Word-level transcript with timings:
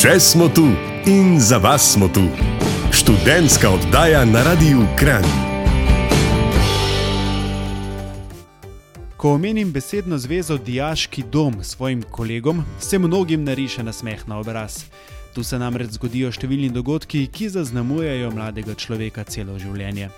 Še 0.00 0.14
smo 0.20 0.46
tu 0.48 0.62
in 1.04 1.34
za 1.40 1.58
vas 1.60 1.92
smo 1.92 2.06
tu. 2.08 2.22
Študentska 2.92 3.68
oddaja 3.70 4.24
na 4.24 4.40
Radiu 4.42 4.86
Kran. 4.96 5.24
Ko 9.16 9.34
omenim 9.34 9.72
besedno 9.72 10.18
zvezo 10.18 10.56
Dijaški 10.56 11.22
dom 11.32 11.58
svojim 11.64 12.02
kolegom, 12.02 12.64
se 12.80 12.98
mnogim 12.98 13.44
nariše 13.44 13.82
nasmeh 13.82 14.28
na 14.28 14.38
obraz. 14.40 14.84
Tu 15.34 15.44
se 15.44 15.58
namreč 15.60 15.90
zgodijo 16.00 16.32
številni 16.32 16.72
dogodki, 16.72 17.26
ki 17.28 17.50
zaznamujejo 17.52 18.30
mladega 18.32 18.72
človeka 18.72 19.26
celo 19.28 19.58
življenje. 19.60 20.08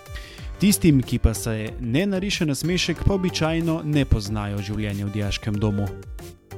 Tistim, 0.62 1.02
ki 1.02 1.18
pa 1.18 1.34
se 1.34 1.72
ne 1.80 2.06
nariše 2.06 2.46
nasmešek, 2.46 3.02
pa 3.02 3.18
običajno 3.18 3.80
ne 3.82 4.06
poznajo 4.06 4.62
življenja 4.62 5.10
v 5.10 5.14
Dijaškem 5.18 5.58
domu. 5.58 5.90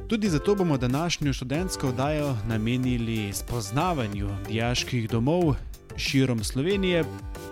Tudi 0.09 0.29
zato 0.29 0.55
bomo 0.55 0.77
današnjo 0.77 1.32
študentsko 1.32 1.89
oddajo 1.89 2.36
namenili 2.48 3.32
spoznavanju 3.32 4.29
dijaških 4.49 5.11
domov 5.11 5.54
širom 5.96 6.45
Slovenije, 6.45 7.04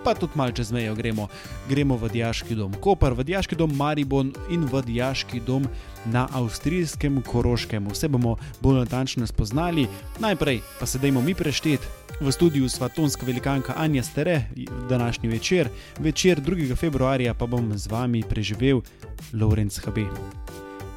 pa 0.05 0.15
tudi 0.15 0.33
malo 0.35 0.53
čez 0.53 0.73
mejo 0.73 0.95
gremo. 0.95 1.29
Gremo 1.69 1.97
v 1.97 2.09
Dijaški 2.09 2.55
dom 2.55 2.75
Koper, 2.81 3.13
v 3.13 3.25
Dijaški 3.25 3.57
dom 3.57 3.77
Maribon 3.77 4.33
in 4.51 4.65
v 4.65 4.83
Dijaški 4.83 5.41
dom 5.41 5.67
na 6.05 6.29
avstrijskem 6.33 7.23
Koroškem. 7.23 7.87
Vse 7.87 8.09
bomo 8.09 8.37
bolj 8.61 8.79
natančno 8.79 9.27
spoznali. 9.27 9.87
Najprej 10.19 10.61
pa 10.81 10.87
se 10.87 10.99
dajmo 10.99 11.21
mi 11.21 11.35
prešteti. 11.35 11.87
V 12.21 12.33
studiu 12.33 12.69
sva 12.69 12.89
tonska 12.89 13.27
velikanka 13.27 13.75
Anja 13.77 14.03
Stere, 14.03 14.43
današnji 14.89 15.29
večer, 15.29 15.69
večer 15.99 16.41
2. 16.41 16.77
februarja 16.77 17.35
pa 17.35 17.47
bom 17.47 17.79
z 17.79 17.87
vami 17.87 18.23
preživel 18.23 18.81
Lorenz 19.33 19.81
Habe. 19.85 20.07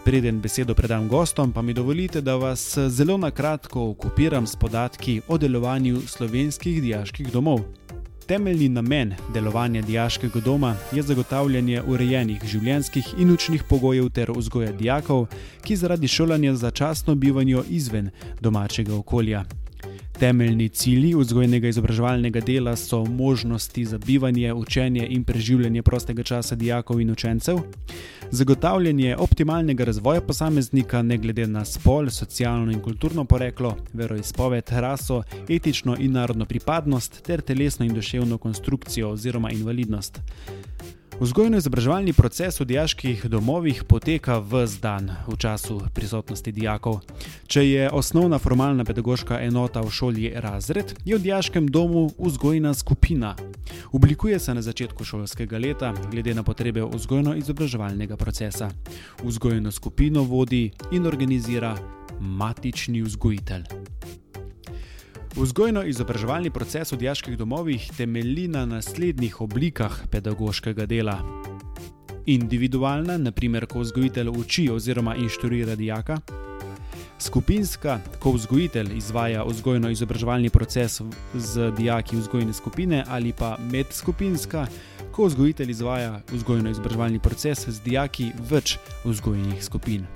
Preden 0.05 0.41
besedo 0.41 0.75
predam 0.75 1.07
gostom, 1.07 1.51
pa 1.51 1.61
mi 1.61 1.73
dovolite, 1.73 2.21
da 2.21 2.35
vas 2.35 2.77
zelo 2.87 3.17
na 3.17 3.31
kratko 3.31 3.89
okupiram 3.89 4.47
s 4.47 4.55
podatki 4.55 5.21
o 5.27 5.37
delovanju 5.37 6.01
slovenskih 6.07 6.81
dijaških 6.81 7.31
domov. 7.31 7.59
Temeljni 8.27 8.69
namen 8.69 9.15
delovanja 9.33 9.81
dijaškega 9.81 10.39
doma 10.39 10.75
je 10.91 11.01
zagotavljanje 11.01 11.81
urejenih 11.87 12.45
življenjskih 12.45 13.13
in 13.17 13.33
učnih 13.33 13.63
pogojev 13.69 14.09
ter 14.09 14.31
vzgoja 14.31 14.71
dijakov, 14.71 15.25
ki 15.63 15.75
zaradi 15.75 16.07
šolanja 16.07 16.53
začasno 16.53 17.15
bivajo 17.15 17.63
izven 17.69 18.09
domačega 18.41 18.95
okolja. 18.95 19.45
Temeljni 20.19 20.69
cilji 20.69 21.09
vzgojnega 21.15 21.67
izobraževalnega 21.67 22.39
dela 22.39 22.75
so 22.75 23.01
možnosti 23.05 23.85
za 23.85 23.97
bivanje, 23.97 24.53
učenje 24.53 25.07
in 25.09 25.23
preživljanje 25.23 25.81
prostega 25.83 26.23
časa 26.23 26.55
dijakov 26.55 27.01
in 27.01 27.11
učencev, 27.11 27.57
zagotavljanje 28.31 29.15
optimalnega 29.17 29.83
razvoja 29.83 30.21
posameznika, 30.21 31.01
ne 31.01 31.17
glede 31.17 31.47
na 31.47 31.65
spol, 31.65 32.09
socialno 32.09 32.71
in 32.71 32.79
kulturno 32.81 33.25
poreklo, 33.25 33.75
veroizpoved, 33.93 34.63
raso, 34.69 35.23
etično 35.49 35.97
in 35.99 36.11
narodno 36.11 36.45
pripadnost 36.45 37.21
ter 37.23 37.41
telesno 37.41 37.85
in 37.85 37.93
duševno 37.93 38.37
konstrukcijo 38.37 39.09
oziroma 39.09 39.51
invalidnost. 39.51 40.19
Vzgojno-izobraževalni 41.15 42.13
proces 42.13 42.59
v 42.59 42.65
dijaških 42.65 43.25
domovih 43.31 43.83
poteka 43.87 44.39
vse 44.43 44.81
dan 44.83 45.11
v 45.27 45.37
času 45.39 45.79
prisotnosti 45.93 46.51
dijakov. 46.51 46.99
Če 47.47 47.63
je 47.63 47.85
osnovna 47.89 48.35
formalna 48.35 48.83
pedagoška 48.83 49.39
enota 49.39 49.79
v 49.79 49.93
šoli 49.95 50.33
razred, 50.35 50.91
je 51.05 51.15
v 51.15 51.21
dijaškem 51.23 51.71
domu 51.71 52.11
vzgojna 52.19 52.73
skupina. 52.73 53.35
Oblikuje 53.95 54.39
se 54.39 54.53
na 54.53 54.61
začetku 54.61 55.03
šolskega 55.03 55.57
leta, 55.57 55.93
glede 56.11 56.35
na 56.35 56.43
potrebe 56.43 56.83
vzgojno-izobraževalnega 56.83 58.19
procesa. 58.19 58.67
Vzgojno 59.23 59.71
skupino 59.71 60.23
vodi 60.23 60.71
in 60.91 61.07
organizira 61.07 61.77
matični 62.19 63.01
vzgojitelj. 63.01 63.63
Vzgojno-izobraževalni 65.35 66.47
proces 66.47 66.93
v 66.95 66.97
diaških 67.03 67.35
domovih 67.37 67.83
temelji 67.97 68.47
na 68.47 68.61
naslednjih 68.65 69.41
oblikah 69.41 70.07
pedagoškega 70.11 70.85
dela. 70.87 71.17
Individualna, 72.25 73.17
naprimer, 73.17 73.65
ko 73.67 73.83
vzgojitelj 73.83 74.31
uči 74.31 74.69
oziroma 74.71 75.15
inštruira 75.19 75.75
dijaka. 75.75 76.17
Skupinska, 77.19 77.99
ko 78.19 78.31
vzgojitelj 78.31 78.95
izvaja 78.97 79.43
vzgojno-izobraževalni 79.43 80.49
proces 80.49 81.01
z 81.33 81.71
dijaki 81.77 82.15
vzgojne 82.15 82.53
skupine, 82.53 83.03
ali 83.07 83.33
pa 83.35 83.57
medskupinska, 83.71 84.67
ko 85.11 85.27
vzgojitelj 85.27 85.71
izvaja 85.71 86.21
vzgojno-izobraževalni 86.31 87.19
proces 87.19 87.67
z 87.67 87.83
dijaki 87.83 88.31
več 88.49 88.77
vzgojnih 89.03 89.63
skupin. 89.63 90.07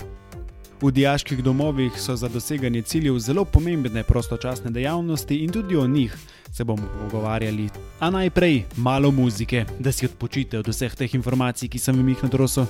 V 0.82 0.88
diaških 0.90 1.42
domovih 1.42 1.92
so 2.00 2.16
za 2.16 2.28
doseganje 2.28 2.82
ciljev 2.82 3.18
zelo 3.18 3.44
pomembne 3.44 4.02
prostočasne 4.02 4.70
dejavnosti 4.70 5.36
in 5.36 5.52
tudi 5.52 5.76
o 5.76 5.86
njih 5.86 6.16
se 6.52 6.64
bomo 6.64 6.88
pogovarjali. 7.02 7.68
A 7.98 8.10
najprej 8.10 8.64
malo 8.76 9.10
muzike, 9.10 9.64
da 9.78 9.92
si 9.92 10.06
odpočite 10.06 10.58
od 10.58 10.68
vseh 10.68 10.94
teh 10.94 11.14
informacij, 11.14 11.68
ki 11.68 11.78
sem 11.78 12.08
jih 12.08 12.22
nadrosil. 12.22 12.66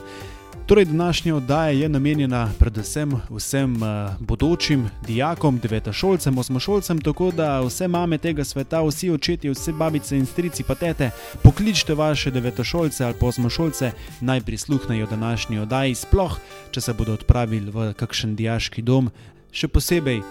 Torej, 0.67 0.85
današnja 0.85 1.35
oddaja 1.35 1.71
je 1.71 1.89
namenjena 1.89 2.51
predvsem 2.59 3.13
vsem 3.31 3.83
uh, 3.83 3.89
bodočim 4.21 4.91
dijakom, 5.07 5.59
devetošolcem, 5.59 6.39
osmošolcem, 6.39 7.01
tako 7.01 7.31
da 7.31 7.61
vse 7.61 7.89
mame 7.89 8.19
tega 8.19 8.45
sveta, 8.45 8.83
vsi 8.83 9.11
očetje, 9.11 9.51
vse 9.51 9.73
babice 9.73 10.19
in 10.19 10.27
strici, 10.27 10.63
pa 10.63 10.75
tete, 10.75 11.11
pokličite 11.43 11.95
vaše 11.95 12.31
devetošolce 12.31 13.05
ali 13.05 13.15
osmošolce, 13.21 13.93
naj 14.21 14.41
prisluhnejo 14.41 15.07
današnji 15.07 15.59
oddaji, 15.59 15.95
sploh 15.95 16.39
če 16.71 16.81
se 16.81 16.95
bodo 16.95 17.13
odpravili 17.13 17.71
v 17.71 17.93
kakšen 17.93 18.37
dijaški 18.37 18.83
dom, 18.83 19.11
še 19.53 19.69
posebej, 19.69 20.23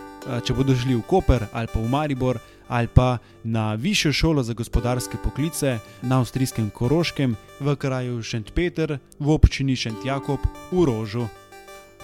če 0.46 0.54
bodo 0.54 0.76
šli 0.76 0.96
v 0.96 1.04
Koper 1.08 1.48
ali 1.52 1.68
pa 1.68 1.80
v 1.80 1.90
Maribor 1.90 2.40
ali 2.70 2.88
pa 2.88 3.18
na 3.44 3.74
Višjo 3.74 4.14
šolo 4.14 4.44
za 4.44 4.54
gospodarske 4.54 5.18
poklice 5.24 5.80
na 6.02 6.20
avstrijskem 6.20 6.70
Koroškem, 6.70 7.36
v 7.60 7.76
kraju 7.76 8.24
Šentpeter, 8.24 8.98
v 9.20 9.30
občini 9.30 9.76
Šentjakob, 9.76 10.40
v 10.72 10.86
Rožu. 10.86 11.28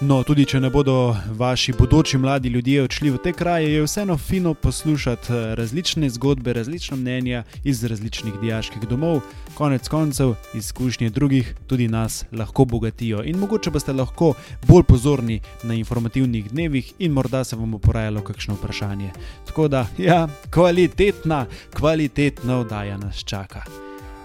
No, 0.01 0.23
tudi 0.27 0.43
če 0.43 0.59
ne 0.59 0.67
bodo 0.67 1.15
vaši 1.39 1.71
bodoči 1.73 2.17
mladi 2.19 2.49
ljudje 2.51 2.81
odšli 2.83 3.13
v 3.13 3.19
te 3.23 3.31
kraje, 3.31 3.69
je 3.71 3.83
vseeno 3.85 4.17
fino 4.17 4.51
poslušati 4.53 5.33
eh, 5.33 5.55
različne 5.55 6.09
zgodbe, 6.09 6.53
različna 6.53 6.97
mnenja 6.97 7.43
iz 7.63 7.83
različnih 7.83 8.33
diaških 8.41 8.83
domov, 8.89 9.21
konec 9.55 9.87
koncev 9.87 10.33
izkušnje 10.53 11.09
drugih 11.09 11.55
tudi 11.67 11.87
nas 11.87 12.25
lahko 12.31 12.65
bogatijo 12.65 13.23
in 13.23 13.37
mogoče 13.37 13.71
boste 13.71 13.93
lahko 13.93 14.33
bolj 14.67 14.83
pozorni 14.83 15.39
na 15.63 15.73
informativnih 15.73 16.51
dnevih 16.51 16.93
in 16.99 17.11
morda 17.11 17.43
se 17.43 17.55
vam 17.55 17.71
bo 17.71 17.77
porajalo 17.77 18.21
kakšno 18.21 18.53
vprašanje. 18.53 19.11
Tako 19.45 19.67
da, 19.67 19.87
ja, 19.97 20.27
kvalitetna, 20.49 21.45
kvalitetna 21.73 22.59
oddaja 22.59 22.97
nas 22.97 23.23
čaka. 23.23 23.63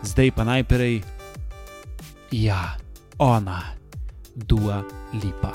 Zdaj 0.03 0.31
pa 0.31 0.45
najprej, 0.45 1.03
ja, 2.31 2.77
ona. 3.19 3.63
Dua 4.35 4.83
Lipa. 5.13 5.53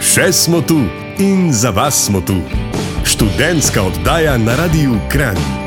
Še 0.00 0.30
smo 0.32 0.62
tu 0.62 0.78
in 1.18 1.52
za 1.52 1.74
vas 1.74 2.06
smo 2.06 2.20
tu. 2.20 2.38
Študentska 3.04 3.82
oddaja 3.82 4.38
na 4.38 4.56
Radiu 4.56 4.96
Kran. 5.12 5.63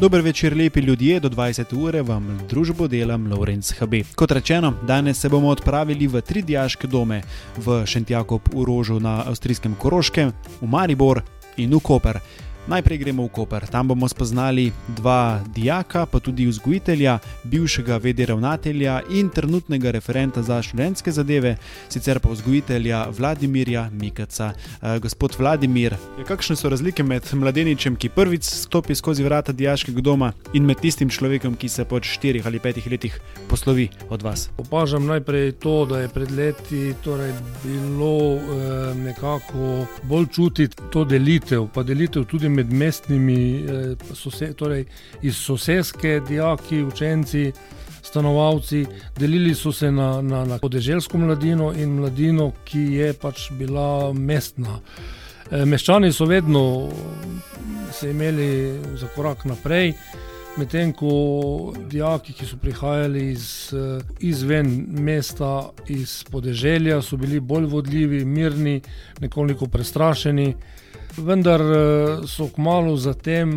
Dober 0.00 0.20
večer, 0.20 0.56
lepi 0.56 0.80
ljudje, 0.80 1.20
do 1.20 1.28
20 1.28 1.74
ure 1.78 2.02
vam 2.02 2.38
družbo 2.48 2.88
delam 2.88 3.32
Lorenz 3.32 3.72
HB. 3.72 3.94
Kot 4.14 4.30
rečeno, 4.30 4.74
danes 4.82 5.20
se 5.20 5.28
bomo 5.28 5.48
odpravili 5.48 6.06
v 6.06 6.20
tri 6.20 6.42
diaške 6.42 6.86
dome, 6.86 7.22
v 7.56 7.86
Šentjakob, 7.86 8.48
v 8.54 8.64
Rožu 8.64 8.98
na 9.00 9.22
avstrijskem 9.26 9.74
Koroškem, 9.78 10.32
v 10.60 10.66
Maribor 10.66 11.22
in 11.56 11.70
v 11.74 11.80
Koper. 11.80 12.18
Najprej 12.64 12.98
gremo 12.98 13.26
v 13.26 13.28
Koper, 13.28 13.66
tam 13.68 13.92
bomo 13.92 14.08
spoznali 14.08 14.72
dva 14.88 15.44
dijaka, 15.52 16.06
pa 16.06 16.16
tudi 16.16 16.46
vzgojitelja, 16.48 17.18
bivšega 17.44 17.98
vede 18.00 18.24
ravnatelja 18.26 19.02
in 19.12 19.28
trenutnega 19.28 19.90
referenta 19.92 20.42
za 20.42 20.62
študentske 20.62 21.12
zadeve, 21.12 21.58
sicer 21.92 22.20
pa 22.24 22.32
vzgojitelja 22.32 23.12
Vladimirja 23.12 23.90
Mikaca. 23.92 24.54
E, 24.80 24.98
gospod 24.98 25.36
Vladimir, 25.38 25.96
kakšne 26.24 26.56
so 26.56 26.72
razlike 26.72 27.04
med 27.04 27.28
mladeničem, 27.32 27.98
ki 28.00 28.08
prvič 28.08 28.48
stopi 28.48 28.96
skozi 28.96 29.28
vrata 29.28 29.52
dijaškega 29.52 30.00
doma, 30.00 30.32
in 30.56 30.64
med 30.64 30.80
tistim 30.80 31.12
človekom, 31.12 31.60
ki 31.60 31.68
se 31.68 31.84
po 31.84 32.00
štirih 32.00 32.46
ali 32.46 32.64
petih 32.64 32.88
letih 32.88 33.20
poslovi 33.48 33.90
od 34.08 34.22
vas? 34.22 34.48
Opažam 34.56 35.04
najprej 35.06 35.52
to, 35.60 35.84
da 35.84 36.00
je 36.00 36.08
pred 36.08 36.32
leti 36.32 36.94
torej 37.04 37.36
bilo 37.60 38.40
e, 38.40 38.40
nekako 39.04 39.84
bolj 40.08 40.26
čutiti 40.32 40.76
to 40.90 41.04
delitev, 41.04 41.68
pa 41.68 41.84
delitev 41.84 42.24
tudi 42.24 42.53
med 42.54 42.72
mestnimi, 42.72 43.64
eh, 43.64 44.52
torej 44.56 44.84
iz 45.22 45.36
sosedske, 45.36 46.20
dijaki, 46.28 46.82
učenci, 46.82 47.52
stanovalci. 48.02 48.86
Delili 49.18 49.54
so 49.54 49.72
se 49.72 49.90
na, 49.92 50.22
na, 50.22 50.44
na 50.44 50.58
podeželsko 50.58 51.18
mladino 51.18 51.72
in 51.72 51.98
mladino, 51.98 52.52
ki 52.64 52.86
je 52.98 53.12
pač 53.12 53.50
bila 53.58 54.12
mestna. 54.12 54.80
Eh, 55.50 55.64
meščani 55.64 56.12
so 56.12 56.28
vedno 56.30 56.90
se 57.92 58.10
imeli 58.10 58.78
za 58.96 59.08
korak 59.16 59.44
naprej. 59.44 59.94
medtem 60.56 60.92
ko 60.92 61.72
dijaki, 61.90 62.32
ki 62.32 62.46
so 62.46 62.56
prihajali 62.62 63.24
iz, 63.32 63.46
izven 64.20 64.86
mesta, 64.88 65.70
iz 65.88 66.22
podeželja, 66.30 67.00
so 67.02 67.16
bili 67.16 67.40
bolj 67.40 67.66
vodljivi, 67.66 68.24
mirni, 68.24 68.80
nekoliko 69.20 69.66
prestrašeni. 69.66 70.54
Vendar 71.16 71.60
so 72.26 72.48
kmalo 72.50 72.96
zatem, 72.96 73.52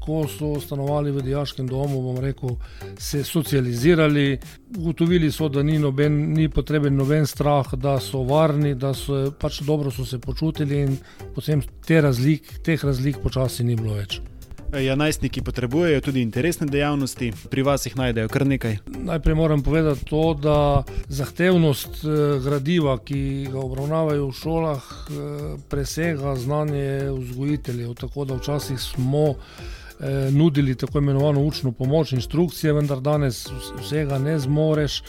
ko 0.00 0.24
so 0.28 0.54
stanovali 0.60 1.12
v 1.12 1.22
diaškem 1.26 1.68
domu, 1.68 2.00
bomo 2.02 2.20
rekel, 2.20 2.56
se 2.98 3.24
socializirali, 3.24 4.38
ugotovili 4.78 5.30
so, 5.32 5.48
da 5.48 5.62
ni, 5.62 5.78
noben, 5.78 6.32
ni 6.32 6.48
potreben 6.48 6.96
noben 6.96 7.26
strah, 7.26 7.74
da 7.76 7.98
so 8.00 8.24
varni, 8.24 8.74
da 8.74 8.94
so 8.96 9.30
pač 9.38 9.60
dobro 9.66 9.90
so 9.90 10.04
se 10.08 10.18
počutili 10.18 10.80
in 10.80 10.96
potem 11.34 11.62
te 11.86 12.00
razlik, 12.00 12.58
teh 12.64 12.84
razlik 12.84 13.20
počasi 13.22 13.64
ni 13.64 13.76
bilo 13.76 13.98
več. 14.00 14.22
Ja, 14.80 14.94
najstniki 14.96 15.42
potrebujejo 15.42 16.00
tudi 16.00 16.22
interesne 16.24 16.66
dejavnosti, 16.66 17.26
pri 17.50 17.62
vas 17.62 17.84
jih 17.86 17.96
najdejo 17.96 18.28
kar 18.32 18.46
nekaj. 18.48 18.78
Najprej 19.04 19.34
moram 19.36 19.62
povedati 19.62 20.04
to, 20.08 20.22
da 20.34 20.84
zahtevnost 21.12 22.00
gradiva, 22.44 22.96
ki 23.04 23.48
ga 23.52 23.58
obravnavajo 23.60 24.30
v 24.30 24.32
šolah, 24.32 24.86
presega 25.68 26.32
znanje 26.40 27.10
vzgojiteljev. 27.18 27.92
Tako 28.00 28.24
da 28.24 28.40
včasih 28.40 28.80
smo 28.80 29.34
nudili 30.30 30.74
tako 30.74 30.98
imenovano 30.98 31.44
učno 31.44 31.72
pomoč, 31.72 32.12
inštrukcije, 32.12 32.72
vendar 32.72 33.00
danes 33.00 33.46
vsega 33.82 34.18
ne 34.18 34.38
zmoreš. 34.38 35.02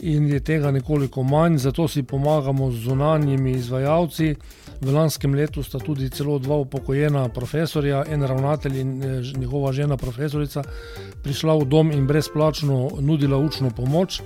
In 0.00 0.28
je 0.28 0.40
tega 0.40 0.70
nekoliko 0.70 1.22
manj, 1.22 1.56
zato 1.56 1.88
si 1.88 2.02
pomagamo 2.02 2.70
z 2.70 2.84
zunanjimi 2.84 3.52
izvajalci. 3.52 4.34
V 4.80 4.92
lanskem 4.92 5.34
letu 5.34 5.62
sta 5.62 5.78
tudi 5.78 6.08
celo 6.10 6.38
dva 6.38 6.56
upokojena 6.56 7.28
profesorja, 7.28 8.04
en 8.08 8.22
ravnatelj 8.24 8.78
in 8.80 8.92
njegova 9.36 9.72
žena, 9.76 9.96
profesorica, 9.96 10.62
prišla 11.22 11.58
v 11.60 11.66
dom 11.68 11.92
in 11.92 12.06
brezplačno 12.06 12.88
nudila 13.00 13.36
učno 13.36 13.70
pomoč. 13.76 14.22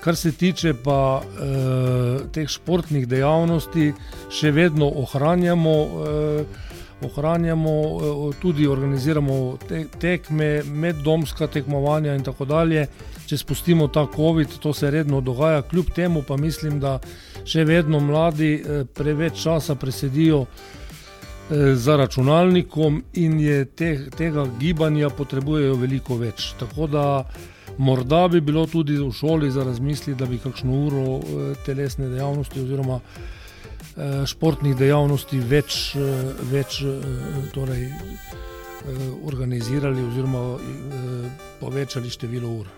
Kar 0.00 0.16
se 0.16 0.32
tiče 0.32 0.74
pa 0.84 1.20
eh, 1.20 2.20
teh 2.32 2.48
športnih 2.48 3.08
dejavnosti, 3.08 3.90
še 4.30 4.52
vedno 4.54 4.88
ohranjamo, 5.02 5.74
eh, 5.74 6.70
ohranjamo 7.04 7.72
tudi 8.40 8.66
organiziramo 8.66 9.56
te, 9.68 9.84
tekme, 10.00 10.62
meddomska 10.62 11.46
tekmovanja 11.46 12.14
in 12.14 12.24
tako 12.24 12.44
dalje. 12.44 12.86
Če 13.26 13.38
spustimo 13.38 13.88
ta 13.88 14.06
COVID, 14.16 14.58
to 14.60 14.72
se 14.74 14.90
redno 14.90 15.20
dogaja, 15.20 15.62
kljub 15.62 15.90
temu 15.94 16.22
pa 16.26 16.36
mislim, 16.36 16.80
da 16.80 16.98
še 17.44 17.64
vedno 17.64 18.00
mladi 18.00 18.56
preveč 18.94 19.42
časa 19.42 19.74
presedijo 19.74 20.44
za 21.74 21.96
računalnikom 21.96 23.02
in 23.12 23.40
je 23.40 23.64
te, 23.64 24.10
tega 24.16 24.46
gibanja 24.58 25.10
potrebujejo 25.10 25.74
veliko 25.74 26.16
več. 26.18 26.52
Tako 26.58 26.86
da 26.86 27.04
morda 27.78 28.28
bi 28.28 28.40
bilo 28.40 28.66
tudi 28.66 28.98
v 28.98 29.10
šoli 29.12 29.50
za 29.50 29.64
razmisliti, 29.64 30.18
da 30.18 30.26
bi 30.26 30.38
kakšno 30.38 30.72
uro 30.86 31.20
telesne 31.66 32.08
dejavnosti 32.08 32.60
oziroma 32.60 33.00
športnih 34.26 34.76
dejavnosti 34.76 35.40
več, 35.44 35.94
več 36.50 36.80
torej, 37.54 37.88
organizirali 39.28 40.02
oziroma 40.08 40.44
povečali 41.60 42.10
število 42.10 42.52
ur. 42.60 42.68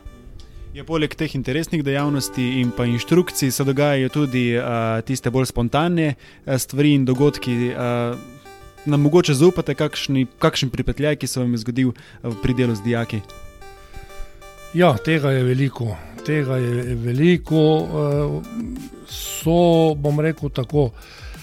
Je 0.72 0.84
poleg 0.88 1.12
teh 1.14 1.34
interesnih 1.36 1.82
dejavnosti 1.84 2.42
in 2.60 2.70
pa 2.72 2.86
inštrukcij 2.88 3.50
se 3.52 3.64
dogajajo 3.64 4.08
tudi 4.08 4.44
uh, 4.56 5.02
tiste 5.04 5.30
bolj 5.30 5.50
spontane 5.52 6.14
stvari 6.58 6.94
in 6.96 7.04
dogodki. 7.04 7.56
Uh, 7.70 8.16
nam 8.84 9.00
mogoče 9.00 9.34
zaupate, 9.34 9.74
kakšni, 9.74 10.26
kakšen 10.38 10.70
pripetljaj, 10.70 11.16
ki 11.16 11.26
se 11.26 11.40
vam 11.40 11.52
je 11.52 11.62
zgodil 11.62 11.92
pri 12.42 12.54
delu 12.54 12.74
z 12.74 12.82
dijaki? 12.82 13.20
Ja, 14.74 14.96
tega 14.96 15.30
je 15.30 15.44
veliko. 15.44 15.92
Tega 16.26 16.56
je 16.56 16.94
veliko. 16.94 17.62
So, 19.08 19.94
bom 19.94 20.20
rekel 20.20 20.50
tako, 20.54 20.90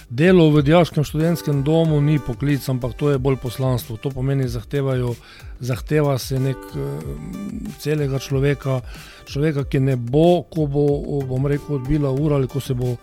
delo 0.10 0.50
v 0.50 0.64
dijaškem 0.66 1.04
študentskem 1.04 1.64
domu 1.64 2.02
ni 2.02 2.20
poklic, 2.20 2.70
ampak 2.70 2.96
to 2.98 3.12
je 3.12 3.18
bolj 3.18 3.38
poslanstvo. 3.44 3.98
To 3.98 4.10
pomeni, 4.10 4.48
zahtevajo, 4.48 5.14
zahteva 5.60 6.18
se 6.18 6.40
nek 6.40 6.58
celega 7.80 8.20
človeka, 8.20 8.82
človeka, 9.30 9.64
ki 9.70 9.80
ne 9.80 9.96
bo, 9.96 10.44
ko 10.50 10.66
bo, 10.66 10.86
bom 11.28 11.46
rekel, 11.46 11.76
odbila 11.78 12.12
ura 12.12 12.40
ali 12.40 12.48
ko 12.48 12.60
se 12.60 12.74
bo 12.74 12.96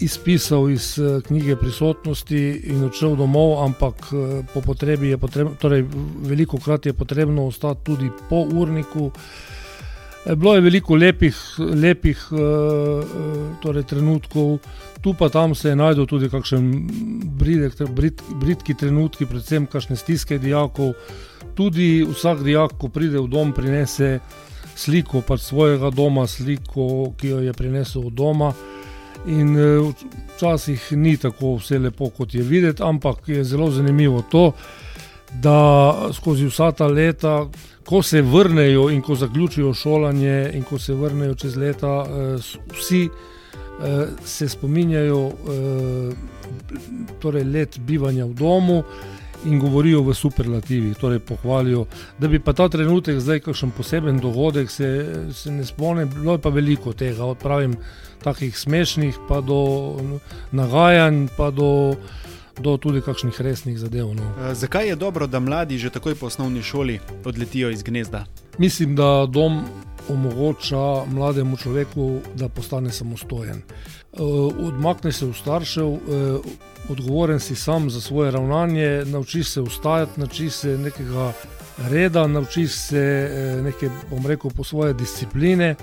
izpisal 0.00 0.70
iz 0.70 0.96
knjige 1.26 1.56
prisotnosti 1.56 2.40
in 2.72 2.84
odšel 2.84 3.16
domov, 3.16 3.60
ampak 3.64 4.10
po 4.54 4.60
potrebi 4.64 5.12
je 5.12 5.18
potrebno, 5.18 5.54
torej 5.60 5.84
veliko 6.24 6.58
krat 6.58 6.86
je 6.86 6.92
potrebno 6.92 7.46
ostati 7.46 7.84
tudi 7.84 8.10
po 8.28 8.42
urniku. 8.48 9.10
Bilo 10.24 10.54
je 10.54 10.60
veliko 10.60 10.94
lepih, 10.94 11.36
lepih 11.58 12.26
torej 13.62 13.84
trenutkov, 13.88 14.58
tu 15.00 15.14
pa 15.14 15.28
tam 15.28 15.54
se 15.54 15.68
je 15.68 15.76
našel 15.76 16.06
tudi 16.06 16.28
kakšen 16.28 16.66
bridek, 17.40 17.80
bridki 18.40 18.74
trenutki, 18.74 19.26
predvsem 19.26 19.66
kakšne 19.66 19.96
stiske 19.96 20.38
dijakov. 20.38 20.92
Tudi 21.56 22.04
vsak 22.04 22.44
dijak, 22.44 22.76
ko 22.78 22.88
pride 22.88 23.18
v 23.18 23.28
dom, 23.32 23.54
prinese 23.56 24.18
sliko 24.76 25.24
pač 25.24 25.40
svojega 25.40 25.90
doma, 25.90 26.26
sliko, 26.28 27.14
ki 27.16 27.28
jo 27.28 27.40
je 27.40 27.52
prinesel 27.52 28.06
od 28.06 28.12
doma. 28.12 28.52
In 29.26 29.56
včasih 30.36 30.92
ni 30.92 31.16
tako 31.16 31.56
vse 31.58 31.78
lepo, 31.78 32.10
kot 32.12 32.34
je 32.34 32.42
videti, 32.42 32.82
ampak 32.82 33.28
je 33.28 33.44
zelo 33.44 33.70
zanimivo 33.70 34.22
to, 34.30 34.52
da 34.52 34.89
skozi 36.12 36.46
vsa 36.46 36.72
ta 36.72 36.86
leta, 36.86 37.46
ko 37.86 38.02
se 38.02 38.22
vrnejo 38.22 38.90
in 38.90 39.02
ko 39.02 39.14
zaključijo 39.14 39.74
šolanje 39.74 40.50
in 40.54 40.62
ko 40.62 40.78
se 40.78 40.94
vrnejo 40.94 41.34
čez 41.34 41.56
leta, 41.56 42.04
vsi 42.78 43.08
se 44.24 44.48
spominjajo 44.48 45.30
torej 47.20 47.44
let 47.44 47.78
bivanja 47.78 48.24
v 48.24 48.34
domu 48.34 48.82
in 49.44 49.60
govorijo 49.60 50.02
v 50.02 50.14
superlativih, 50.14 50.96
torej 51.00 51.18
pohvalijo. 51.18 51.86
Da 52.18 52.28
bi 52.28 52.38
pa 52.38 52.52
ta 52.52 52.68
trenutek 52.68 53.20
zdaj 53.20 53.40
kakšen 53.40 53.70
poseben 53.70 54.18
dogodek, 54.20 54.70
se, 54.70 55.06
se 55.32 55.50
ne 55.50 55.64
spomnim, 55.64 56.10
bilo 56.14 56.36
je 56.36 56.38
pa 56.38 56.48
veliko 56.48 56.92
tega, 56.92 57.24
od 57.24 57.38
pravim, 57.38 57.76
takih 58.22 58.58
smešnih 58.58 59.16
pa 59.28 59.40
do 59.40 59.96
nagajanj 60.52 61.28
pa 61.36 61.50
do 61.50 61.96
do 62.60 62.76
tudi 62.76 63.00
kakšnih 63.00 63.40
resnih 63.40 63.78
zadev, 63.78 64.14
no. 64.14 64.54
Zakaj 64.54 64.88
je 64.88 64.96
dobro, 64.96 65.26
da 65.26 65.40
mladi 65.40 65.78
že 65.78 65.90
takoj 65.90 66.14
po 66.14 66.26
osnovni 66.26 66.62
šoli 66.62 66.98
odletijo 67.24 67.70
iz 67.70 67.82
gnezda? 67.82 68.24
Mislim, 68.58 68.96
da 68.96 69.26
dom 69.26 69.64
omogoča 70.08 71.04
mlademu 71.06 71.56
človeku, 71.56 72.20
da 72.34 72.48
postane 72.48 72.90
samostojen. 72.90 73.62
odmakne 74.66 75.12
se 75.12 75.26
od 75.26 75.36
staršev, 75.36 75.98
odgovoren 76.88 77.40
si 77.40 77.54
sam 77.54 77.90
za 77.90 78.00
svoje 78.00 78.30
ravnanje, 78.30 79.02
naučiš 79.06 79.48
se 79.48 79.60
vstajati, 79.60 80.20
naučiš 80.20 80.52
se 80.52 80.78
nekega 80.78 81.32
reda, 81.90 82.26
naučiš 82.26 82.72
se 82.72 83.30
neke, 83.64 83.90
bom 84.10 84.26
rekel, 84.26 84.50
po 84.50 84.64
svoje 84.64 84.94
discipline. 84.94 85.74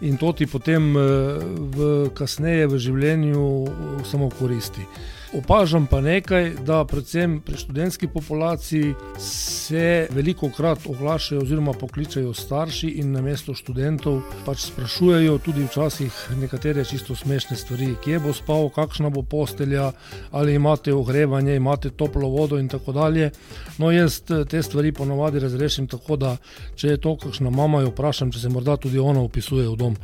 In 0.00 0.16
to 0.16 0.32
ti 0.32 0.46
potem 0.46 0.94
v 0.94 2.10
kasneje 2.14 2.66
v 2.66 2.78
življenju 2.78 3.66
samo 4.04 4.30
koristi. 4.30 4.86
Opažam 5.32 5.86
pa 5.86 6.00
nekaj, 6.00 6.54
da 6.64 6.84
predvsem 6.84 7.40
pri 7.40 7.56
študentski 7.56 8.08
populaciji 8.08 8.94
se 9.18 10.06
velikokrat 10.10 10.78
oglašajo 10.86 11.42
oziroma 11.42 11.72
pokličejo 11.72 12.32
starši 12.34 12.88
in 12.88 13.12
namesto 13.12 13.54
študentov 13.54 14.22
pač 14.46 14.64
sprašujejo 14.70 15.38
tudi 15.44 15.66
včasih 15.66 16.30
nekatere 16.40 16.84
čisto 16.84 17.16
smešne 17.16 17.56
stvari. 17.56 17.90
Kje 18.04 18.18
bo 18.24 18.32
spal, 18.32 18.70
kakšna 18.72 19.10
bo 19.10 19.22
postelja, 19.22 19.92
ali 20.30 20.54
imate 20.54 20.94
ogrevanje, 20.94 21.56
imate 21.56 21.90
toplo 21.90 22.28
vodo 22.28 22.58
in 22.58 22.68
tako 22.68 22.92
dalje. 22.92 23.30
No, 23.78 23.92
jaz 23.92 24.22
te 24.48 24.62
stvari 24.62 24.92
ponavadi 24.92 25.44
razrešim 25.44 25.86
tako, 25.86 26.16
da 26.16 26.36
če 26.74 26.88
je 26.88 27.00
to 27.04 27.16
kakšna 27.16 27.50
mama, 27.50 27.84
jo 27.84 27.92
vprašam, 27.92 28.32
če 28.32 28.40
se 28.40 28.48
morda 28.48 28.76
tudi 28.76 28.98
ona 28.98 29.28
vpisuje 29.28 29.68
v 29.68 29.76
dom. 29.76 29.96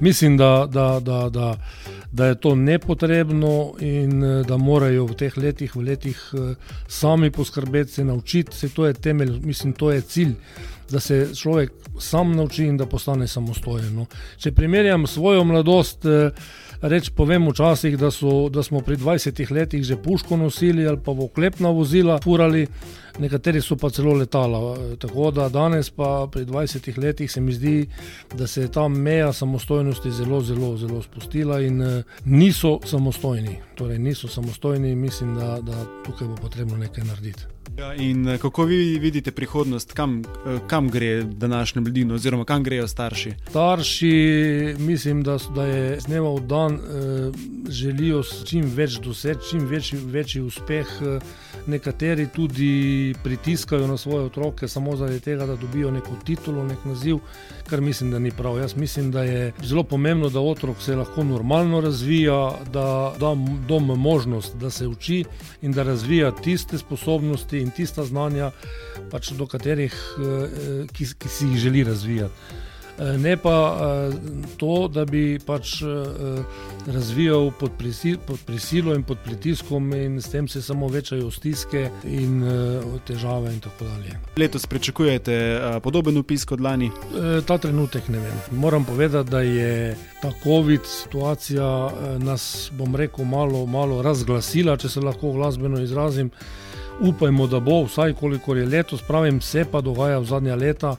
Mislim, 0.00 0.36
da, 0.36 0.68
da, 0.70 1.00
da, 1.00 1.28
da, 1.28 1.56
da 2.12 2.26
je 2.26 2.34
to 2.40 2.54
nepotrebno 2.54 3.74
in 3.80 4.20
da 4.48 4.56
morajo 4.56 5.06
v 5.06 5.14
teh 5.16 5.38
letih, 5.38 5.76
v 5.76 5.82
letih 5.82 6.20
sami 6.88 7.30
poskrbeti, 7.30 7.92
se 7.92 8.04
naučiti, 8.04 8.56
saj 8.56 8.68
to 8.68 8.86
je 8.86 8.94
temelj, 8.94 9.40
mislim, 9.40 9.72
to 9.72 9.92
je 9.92 10.00
cilj. 10.00 10.34
Da 10.90 11.00
se 11.00 11.34
človek 11.34 11.72
sam 11.98 12.36
nauči 12.36 12.64
in 12.64 12.76
da 12.76 12.86
postane 12.86 13.26
samostojen, 13.28 13.94
no. 13.94 14.06
Če 14.38 14.52
primerjam 14.52 15.06
svojo 15.06 15.44
mladost, 15.44 16.04
rečem, 16.80 17.14
povem 17.14 17.48
včasih, 17.48 17.98
da 17.98 18.10
so, 18.10 18.48
da 18.48 18.62
smo 18.62 18.80
pri 18.80 18.96
dvajsetih 18.96 19.50
letih 19.50 19.82
že 19.82 19.96
puško 19.96 20.36
nosili 20.36 20.86
ali 20.86 20.98
pa 21.04 21.12
v 21.12 21.24
oklepna 21.24 21.70
vozila 21.70 22.18
furali, 22.22 22.66
nekateri 23.18 23.60
so 23.60 23.76
pa 23.76 23.90
celo 23.90 24.12
letala, 24.12 24.76
tako 24.98 25.30
da 25.30 25.48
danes 25.48 25.90
pa 25.90 26.28
pri 26.32 26.44
dvajsetih 26.44 26.98
letih 26.98 27.32
se 27.32 27.40
mi 27.40 27.52
zdi, 27.52 27.88
da 28.34 28.46
se 28.46 28.62
je 28.62 28.72
ta 28.72 28.88
meja 28.88 29.32
samostojnosti 29.32 30.10
zelo, 30.10 30.40
zelo, 30.40 30.76
zelo 30.76 31.02
spustila 31.02 31.60
in 31.60 31.82
niso 32.24 32.78
samostojni. 32.84 33.58
Torej 33.74 33.98
niso 33.98 34.28
samostojni 34.28 34.90
in 34.92 34.98
mislim, 34.98 35.34
da, 35.34 35.58
da 35.60 35.84
tukaj 36.06 36.28
bo 36.28 36.34
potrebno 36.34 36.76
nekaj 36.76 37.04
narediti. 37.04 37.55
Ja, 37.78 37.94
in 37.94 38.28
eh, 38.28 38.38
kako 38.38 38.64
vi 38.64 38.98
vidite 38.98 39.30
prihodnost, 39.32 39.92
kam, 39.92 40.20
eh, 40.20 40.58
kam 40.66 40.88
gre 40.90 41.22
današnja 41.22 41.80
mladina, 41.80 42.14
oziroma 42.14 42.44
kam 42.44 42.62
grejo 42.62 42.88
starši? 42.88 43.32
Starši, 43.48 44.74
mislim, 44.78 45.22
da, 45.22 45.38
da 45.54 45.66
je 45.66 46.00
z 46.00 46.06
dneva 46.06 46.34
v 46.34 46.40
dan 46.40 46.74
eh, 46.74 46.78
želijo 47.68 48.22
čim 48.22 48.70
več 48.74 48.98
doseči, 49.00 49.50
čim 49.50 49.66
večji, 49.66 49.98
večji 49.98 50.42
uspeh. 50.42 50.86
Eh, 51.02 51.20
nekateri 51.66 52.28
tudi 52.34 53.14
pritiskajo 53.24 53.86
na 53.86 53.96
svoje 53.96 54.24
otroke 54.24 54.68
samo 54.68 54.96
zaradi 54.96 55.20
tega, 55.20 55.46
da 55.46 55.56
dobijo 55.56 55.90
neko 55.90 56.16
titulo, 56.24 56.64
nek 56.64 56.84
naziv, 56.84 57.18
kar 57.66 57.80
mislim, 57.80 58.10
da 58.10 58.18
ni 58.18 58.30
prav. 58.30 58.58
Jaz 58.58 58.76
mislim, 58.76 59.10
da 59.10 59.22
je 59.22 59.52
zelo 59.62 59.82
pomembno, 59.82 60.28
da 60.28 60.40
otrok 60.40 60.82
se 60.82 60.96
lahko 60.96 61.24
normalno 61.24 61.80
razvija, 61.80 62.58
da 62.72 62.86
da 63.20 63.36
dom 63.68 63.84
možnost, 63.84 64.56
da 64.56 64.70
se 64.70 64.86
uči 64.86 65.24
in 65.62 65.72
da 65.72 65.82
razvija 65.82 66.30
tiste 66.30 66.78
sposobnosti 66.78 67.55
in 67.60 67.70
tista 67.70 68.04
znanja, 68.04 68.50
pač 69.10 69.32
do 69.36 69.46
katerih, 69.46 69.92
eh, 69.92 70.86
ki, 70.92 71.12
ki 71.18 71.28
si 71.28 71.52
jih 71.52 71.58
želi 71.68 71.84
razvijati. 71.84 72.64
Eh, 72.96 73.18
ne 73.18 73.36
pa 73.36 73.56
eh, 73.76 74.14
to, 74.56 74.88
da 74.88 75.04
bi 75.04 75.38
pač 75.46 75.82
razvijal 76.86 77.50
pod, 77.60 77.70
prisil, 77.78 78.16
pod 78.26 78.40
prisilo 78.46 78.94
in 78.94 79.02
pod 79.02 79.18
pritiskom, 79.24 79.92
in 79.94 80.20
s 80.22 80.30
tem 80.32 80.48
se 80.48 80.62
samo 80.62 80.88
večajo 80.88 81.30
stiske 81.30 81.90
in 82.04 82.40
težave. 83.04 83.52
In 83.52 83.60
Letos 84.36 84.66
pričakujete 84.66 85.60
podoben 85.82 86.16
upis 86.16 86.44
kot 86.44 86.60
lani? 86.60 86.90
Ta 87.46 87.58
trenutek 87.58 88.08
ne 88.08 88.18
vem. 88.18 88.40
Moram 88.50 88.84
povedati, 88.84 89.30
da 89.30 89.40
je 89.40 89.96
ta 90.22 90.32
COVID 90.42 90.86
situacija 90.86 91.90
nas, 92.18 92.70
bom 92.72 92.96
rekel, 92.96 93.24
malo, 93.24 93.66
malo 93.66 94.02
razglasila, 94.02 94.76
če 94.76 94.88
se 94.88 95.00
lahko 95.00 95.32
glasbeno 95.32 95.82
izrazim 95.82 96.30
upajmo, 97.00 97.46
da 97.46 97.60
bo 97.60 97.82
vsaj 97.84 98.14
kolikor 98.14 98.56
je 98.56 98.66
letos, 98.66 99.02
pravim, 99.02 99.40
se 99.40 99.64
pa 99.70 99.80
dogaja 99.80 100.18
v 100.18 100.24
zadnja 100.24 100.54
leta. 100.54 100.96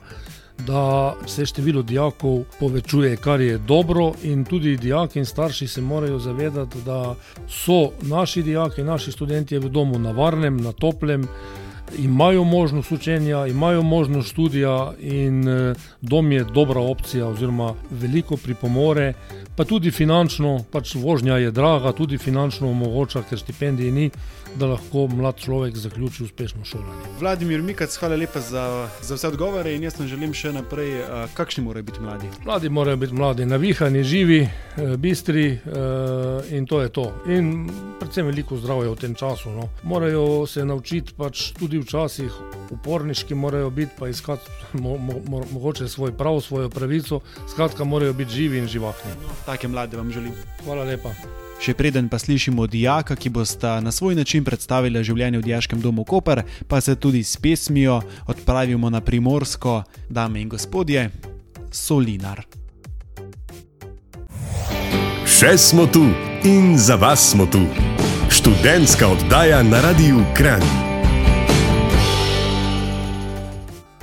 Da 0.66 1.14
se 1.26 1.46
število 1.46 1.82
dijakov 1.82 2.40
povečuje, 2.58 3.16
kar 3.16 3.40
je 3.40 3.58
dobro, 3.58 4.12
in 4.22 4.44
tudi 4.44 4.76
dijaki 4.76 5.18
in 5.18 5.26
starši 5.26 5.68
se 5.68 5.80
morajo 5.80 6.18
zavedati, 6.18 6.82
da 6.82 7.14
so 7.48 7.90
naši 8.02 8.42
dijaki, 8.42 8.82
naši 8.82 9.12
študenti 9.12 9.58
v 9.58 9.68
domu 9.68 9.98
na 9.98 10.10
varnem, 10.10 10.56
na 10.56 10.72
toplem, 10.72 11.28
imajo 11.98 12.44
možnost 12.44 12.92
učenja, 12.92 13.46
imajo 13.46 13.82
možnost 13.82 14.28
študija, 14.28 14.92
in 15.00 15.48
eh, 15.48 15.74
dom 16.00 16.32
je 16.32 16.44
dobra 16.44 16.80
opcija, 16.80 17.26
oziroma 17.26 17.74
veliko 17.90 18.36
pripomore, 18.36 19.12
pa 19.56 19.64
tudi 19.64 19.90
finančno, 19.90 20.64
pač 20.72 20.94
vožnja 20.94 21.36
je 21.36 21.50
draga, 21.50 21.92
tudi 21.92 22.18
finančno 22.18 22.70
omogoča, 22.70 23.22
ker 23.30 23.38
štipendije 23.38 23.92
ni 23.92 24.10
da 24.56 24.66
lahko 24.66 25.06
mlad 25.06 25.36
človek 25.36 25.76
zaključi 25.76 26.24
uspešno 26.24 26.64
šolanje. 26.64 27.02
Vladimir 27.20 27.62
Mikac, 27.62 27.96
hvala 27.96 28.16
lepa 28.16 28.40
za, 28.40 28.88
za 29.02 29.14
vse 29.14 29.28
odgovore 29.28 29.74
in 29.74 29.82
jaz 29.82 29.98
vam 29.98 30.08
želim 30.08 30.34
še 30.34 30.52
naprej, 30.52 31.02
kakšni 31.34 31.64
morajo 31.64 31.82
biti 31.82 32.00
mladi. 32.00 32.30
Mladi 32.44 32.68
morajo 32.68 32.96
biti 32.96 33.14
mladi, 33.14 33.46
navihani, 33.46 34.04
živi, 34.04 34.40
e, 34.42 34.50
bistri 34.96 35.46
e, 35.46 35.58
in 36.56 36.66
to 36.66 36.80
je 36.82 36.88
to. 36.88 37.06
In 37.28 37.70
predvsem 38.00 38.26
veliko 38.26 38.56
zdravja 38.56 38.90
v 38.90 39.00
tem 39.00 39.14
času. 39.14 39.50
No. 39.50 39.68
Morajo 39.82 40.46
se 40.46 40.64
naučiti 40.64 41.14
pač 41.16 41.52
tudi 41.58 41.78
včasih. 41.78 42.32
Uporniški 42.70 43.34
morajo 43.34 43.70
biti, 43.70 43.92
pa 43.98 44.08
iskati 44.08 44.50
mo, 44.82 44.96
mo, 44.98 45.20
mo, 45.26 45.42
mogoče 45.52 45.88
svoj 45.88 46.16
prav, 46.16 46.40
svojo 46.40 46.68
pravico, 46.68 47.20
skratka, 47.50 47.84
morajo 47.84 48.12
biti 48.12 48.32
živi 48.32 48.58
in 48.58 48.68
živahni. 48.68 49.12
Take 49.46 49.68
mlade 49.68 49.96
vam 49.96 50.12
želim. 50.12 50.32
Hvala 50.64 50.84
lepa. 50.84 51.14
Še 51.58 51.74
preden 51.74 52.06
pa 52.08 52.18
slišimo 52.18 52.66
dijaka, 52.66 53.16
ki 53.16 53.30
bosta 53.34 53.80
na 53.80 53.92
svoj 53.92 54.14
način 54.14 54.44
predstavila 54.44 55.02
življenje 55.02 55.40
v 55.40 55.46
Dijaškem 55.50 55.80
domu 55.82 56.04
Koper, 56.04 56.44
pa 56.68 56.80
se 56.80 56.94
tudi 56.94 57.24
s 57.24 57.36
pesmijo 57.36 58.00
odpravimo 58.26 58.90
na 58.90 59.00
primorsko, 59.00 59.82
dame 60.08 60.40
in 60.40 60.48
gospodje, 60.48 61.10
Solinar. 61.70 62.46
Še 65.28 65.54
smo 65.58 65.86
tu 65.86 66.06
in 66.46 66.78
za 66.78 66.96
vas 66.96 67.30
smo 67.30 67.46
tu. 67.46 67.66
Študentska 68.30 69.08
oddaja 69.08 69.62
na 69.62 69.82
Radiu 69.84 70.24
Kran. 70.34 70.87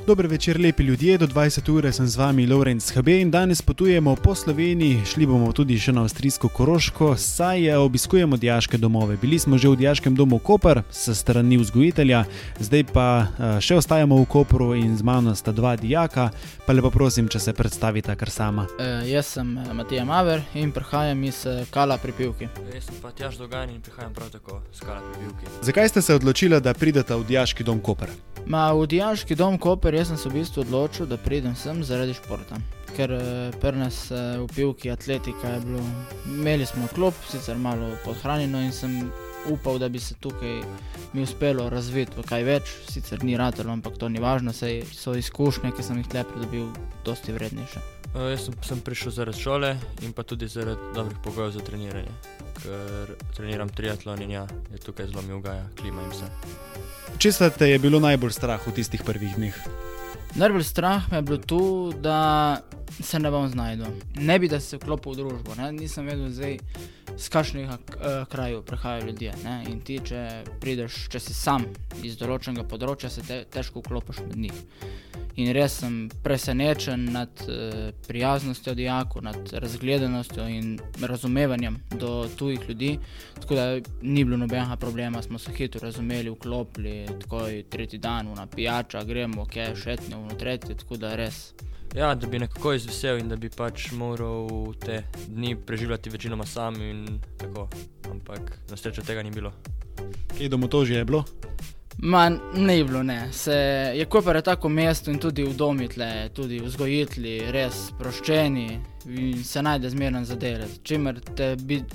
Dober 0.07 0.27
večer, 0.27 0.59
lepi 0.61 0.83
ljudje, 0.83 1.17
do 1.17 1.27
20 1.27 1.71
ure 1.71 1.91
sem 1.91 2.07
z 2.07 2.17
vami, 2.17 2.47
Lorenz 2.47 2.91
HB 2.91 3.07
in 3.07 3.31
danes 3.31 3.61
potujemo 3.61 4.15
po 4.15 4.35
Sloveniji, 4.35 5.01
šli 5.05 5.25
bomo 5.25 5.49
tudi 5.51 5.79
še 5.81 5.95
na 5.97 6.03
avstrijsko 6.05 6.49
Koroško, 6.53 7.15
saj 7.17 7.71
obiskujemo 7.73 8.37
diaške 8.37 8.77
domove. 8.77 9.17
Bili 9.17 9.39
smo 9.39 9.57
že 9.57 9.69
v 9.69 9.79
diaškem 9.81 10.15
domu 10.15 10.37
Koper, 10.39 10.83
s 10.91 11.09
strani 11.17 11.57
vzgojitelja, 11.57 12.21
zdaj 12.59 12.83
pa 12.93 13.07
eh, 13.25 13.55
še 13.57 13.79
ostajamo 13.81 14.19
v 14.21 14.27
Kopru 14.29 14.75
in 14.77 14.93
z 14.97 15.01
mano 15.01 15.33
sta 15.35 15.49
dva 15.51 15.73
dijaka. 15.75 16.29
Pa 16.67 16.73
lepo 16.73 16.93
prosim, 16.93 17.25
če 17.25 17.39
se 17.39 17.53
predstavite 17.53 18.13
kar 18.15 18.29
sama. 18.29 18.67
E, 18.77 19.09
jaz 19.09 19.33
sem 19.39 19.57
eh, 19.57 19.73
Matija 19.73 20.05
Maver 20.05 20.45
in 20.53 20.69
prihajam 20.69 21.25
iz 21.25 21.41
Kala 21.73 21.97
pri 21.97 22.13
Pivki. 22.13 22.51
Jaz 22.75 22.91
sem 22.91 23.01
pa 23.01 23.09
Tjaš 23.09 23.41
Dogan 23.41 23.73
in 23.73 23.81
prihajam 23.81 24.13
prav 24.13 24.29
tako 24.37 24.61
iz 24.69 24.85
Kala 24.85 25.01
pri 25.01 25.25
Pivki. 25.25 25.65
Zakaj 25.65 25.89
ste 25.89 26.05
se 26.05 26.21
odločili, 26.21 26.61
da 26.61 26.77
pridete 26.77 27.17
v 27.17 27.25
diaški 27.25 27.65
dom 27.65 27.81
Koper? 27.81 28.13
Ma, 28.45 28.69
v 28.77 28.85
diaški 28.85 29.33
dom 29.33 29.57
Koper 29.57 29.94
jaz 29.95 30.07
sem 30.07 30.17
se 30.17 30.29
v 30.29 30.39
bistvu 30.39 30.61
odločil, 30.61 31.05
da 31.09 31.17
pridem 31.17 31.55
sem 31.55 31.83
zaradi 31.83 32.15
športa. 32.17 32.59
Ker 32.95 33.11
eh, 33.11 33.55
prnes 33.61 33.99
eh, 34.11 34.37
v 34.39 34.47
pivki 34.55 34.91
atletika 34.91 35.55
je 35.55 35.61
bilo, 35.65 35.83
imeli 36.31 36.65
smo 36.65 36.87
klop, 36.95 37.17
sicer 37.29 37.57
malo 37.57 37.93
podhranjeno 38.05 38.61
in 38.63 38.71
sem 38.75 38.99
upal, 39.51 39.79
da 39.79 39.89
bi 39.89 39.99
se 39.99 40.15
tukaj 40.19 40.61
mi 41.13 41.23
uspelo 41.23 41.69
razviti 41.69 42.17
v 42.17 42.25
kaj 42.27 42.47
več, 42.47 42.71
sicer 42.89 43.23
ni 43.23 43.37
ratelo, 43.37 43.71
ampak 43.71 43.99
to 44.01 44.09
ni 44.09 44.19
važno, 44.19 44.53
saj 44.53 44.83
so 44.91 45.15
izkušnje, 45.15 45.71
ki 45.75 45.83
sem 45.83 46.01
jih 46.01 46.09
tle 46.11 46.25
pridobil, 46.31 46.71
dosti 47.05 47.35
vrednejše. 47.35 47.94
Uh, 48.15 48.29
jaz 48.31 48.45
sem, 48.45 48.53
sem 48.63 48.79
prišel 48.79 49.11
zaradi 49.11 49.41
šole 49.43 49.73
in 50.07 50.13
pa 50.15 50.23
tudi 50.23 50.47
zaradi 50.47 50.79
dobrih 50.95 51.17
pogojev 51.23 51.51
za 51.51 51.63
treniranje, 51.67 52.13
ker 52.61 53.11
treniram 53.35 53.69
triatlon 53.69 54.21
in 54.23 54.31
ja, 54.31 54.45
je 54.71 54.79
tukaj 54.79 55.09
zelo 55.11 55.21
mi 55.27 55.35
ugaja, 55.35 55.65
klima 55.75 55.99
in 56.05 56.13
vse. 56.13 56.29
Če 57.19 57.31
ste 57.35 57.67
je 57.67 57.81
bilo 57.83 57.99
najbolj 57.99 58.31
strah 58.31 58.63
v 58.63 58.71
tistih 58.79 59.03
prvih 59.03 59.35
dneh? 59.35 59.59
Najbolj 60.39 60.63
strah 60.63 61.11
me 61.11 61.17
je 61.17 61.27
bilo 61.27 61.37
to, 61.37 61.91
da 61.91 62.61
se 63.03 63.19
ne 63.19 63.31
bom 63.31 63.49
znašel. 63.49 63.85
Ne 64.15 64.39
bi 64.39 64.47
da 64.47 64.59
se 64.59 64.77
vklopil 64.77 65.11
v 65.11 65.15
družbo, 65.15 65.55
ne? 65.55 65.71
nisem 65.71 66.07
vedel, 66.07 66.31
zdaj, 66.31 66.57
z 67.17 67.29
kakšnih 67.31 67.69
uh, 67.69 67.77
krajev 68.31 68.63
prihajajo 68.67 69.05
ljudje. 69.05 69.33
Ne? 69.43 69.55
In 69.71 69.79
ti, 69.79 69.99
če 70.03 70.43
prideš, 70.59 71.05
če 71.11 71.19
si 71.19 71.35
sam 71.35 71.67
iz 72.03 72.15
določenega 72.19 72.67
področja, 72.67 73.11
se 73.11 73.23
te, 73.23 73.43
težko 73.51 73.83
vklopiš 73.83 74.23
med 74.27 74.39
njih. 74.47 74.59
In 75.35 75.51
res 75.51 75.73
sem 75.81 76.09
presenečen 76.23 77.09
nad 77.11 77.41
uh, 77.43 77.89
prijaznostjo 78.07 78.73
dijakov, 78.73 79.23
nad 79.23 79.53
razgledanostjo 79.53 80.47
in 80.47 80.79
razumevanjem 81.01 81.77
do 81.99 82.29
tujih 82.37 82.69
ljudi. 82.69 82.99
Tako 83.41 83.55
da 83.55 83.65
ni 84.01 84.23
bilo 84.23 84.37
nobenega 84.37 84.75
problema, 84.75 85.21
smo 85.21 85.39
se 85.39 85.51
hitro 85.51 85.81
razumeli, 85.83 86.29
vklopili, 86.29 87.05
tako 87.21 87.47
je 87.47 87.63
tretji 87.63 87.99
dan, 87.99 88.33
na 88.35 88.47
pijača, 88.47 89.03
gremo, 89.03 89.41
ok, 89.41 89.75
šetnjo, 89.83 90.23
v 90.31 90.37
tretji, 90.39 90.75
tako 90.75 90.97
da 90.97 91.15
res. 91.15 91.53
Ja, 91.95 92.15
da 92.15 92.27
bi 92.27 92.39
nekako 92.39 92.73
izvesel 92.73 93.17
in 93.17 93.29
da 93.29 93.35
bi 93.35 93.49
pač 93.49 93.91
moral 93.91 94.73
te 94.85 95.03
dni 95.27 95.55
preživljati 95.55 96.09
večinoma 96.09 96.45
sam 96.45 96.81
in 96.81 97.19
tako. 97.37 97.69
Ampak 98.11 98.59
na 98.69 98.77
srečo 98.77 99.01
tega 99.01 99.23
ni 99.23 99.31
bilo. 99.31 99.51
Kaj 100.37 100.49
domo 100.49 100.67
to 100.67 100.85
že 100.85 100.93
je 100.95 101.05
bilo? 101.05 101.23
Ma, 101.97 102.29
ne 102.29 102.83
bilo, 102.83 103.03
ne. 103.03 103.29
Se, 103.31 103.53
je 103.95 104.05
Koper 104.05 104.35
je 104.35 104.41
tako 104.41 104.69
mesto 104.69 105.11
in 105.11 105.19
tudi 105.19 105.43
v 105.43 105.55
domu 105.55 105.87
tle, 105.87 106.29
tudi 106.33 106.59
vzgojitelji, 106.59 107.51
res 107.51 107.87
sproščeni 107.89 108.94
in 109.05 109.43
se 109.43 109.61
najde 109.61 109.89
zmeren 109.89 110.25
za 110.25 110.35
delati. 110.35 110.79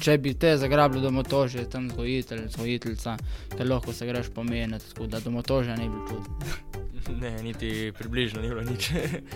Če 0.00 0.19
bi 0.19 0.35
te 0.35 0.57
zagrabili 0.57 1.02
domotožje, 1.02 1.64
tam 1.71 1.88
vzgojitelj, 1.88 2.45
vzgojiteljca, 2.47 3.17
te 3.57 3.64
lahko 3.64 3.93
se 3.93 4.07
greš 4.07 4.31
pomeniti, 4.35 4.93
tako 4.93 5.07
da 5.07 5.21
domotožje 5.21 5.76
ne 5.76 5.88
bi 5.88 5.90
bilo 5.90 6.07
čudno. 6.09 6.37
Ne, 7.21 7.43
niti 7.43 7.93
približno 7.99 8.43
ni 8.43 8.49
bilo 8.49 8.62
nič. 8.62 8.90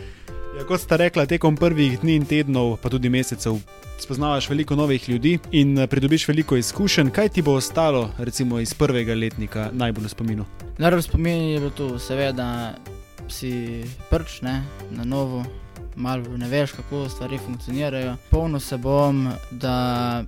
ja, 0.57 0.65
kot 0.69 0.81
sta 0.81 0.97
rekla, 1.01 1.25
tekom 1.27 1.57
prvih 1.57 1.97
dni 2.01 2.19
in 2.21 2.27
tednov, 2.29 2.77
pa 2.83 2.91
tudi 2.93 3.09
mesecev, 3.11 3.57
spoznavaš 3.99 4.51
veliko 4.51 4.77
novih 4.77 5.09
ljudi 5.09 5.39
in 5.53 5.79
eh, 5.79 5.87
pridobiš 5.87 6.29
veliko 6.29 6.57
izkušenj. 6.57 7.11
Kaj 7.11 7.29
ti 7.29 7.43
bo 7.43 7.57
ostalo, 7.57 8.11
recimo 8.19 8.61
iz 8.61 8.75
prvega 8.75 9.15
letnika, 9.15 9.71
najbolj 9.73 10.05
v 10.05 10.13
spominu? 10.13 10.47
Najbolj 10.79 11.01
v 11.01 11.09
spominu 11.09 11.51
je 11.51 11.59
bilo 11.59 11.71
to, 11.71 11.99
seveda, 11.99 12.75
si 13.29 13.83
prč, 14.11 14.43
ne, 14.43 14.63
na 14.91 15.05
novo, 15.05 15.43
malo 15.97 16.37
ne 16.37 16.49
veš, 16.49 16.73
kako 16.73 17.09
stvari 17.09 17.39
funkcionirajo. 17.39 18.17
Polno 18.31 18.61
se 18.61 18.77
bom, 18.77 19.29
da 19.51 20.25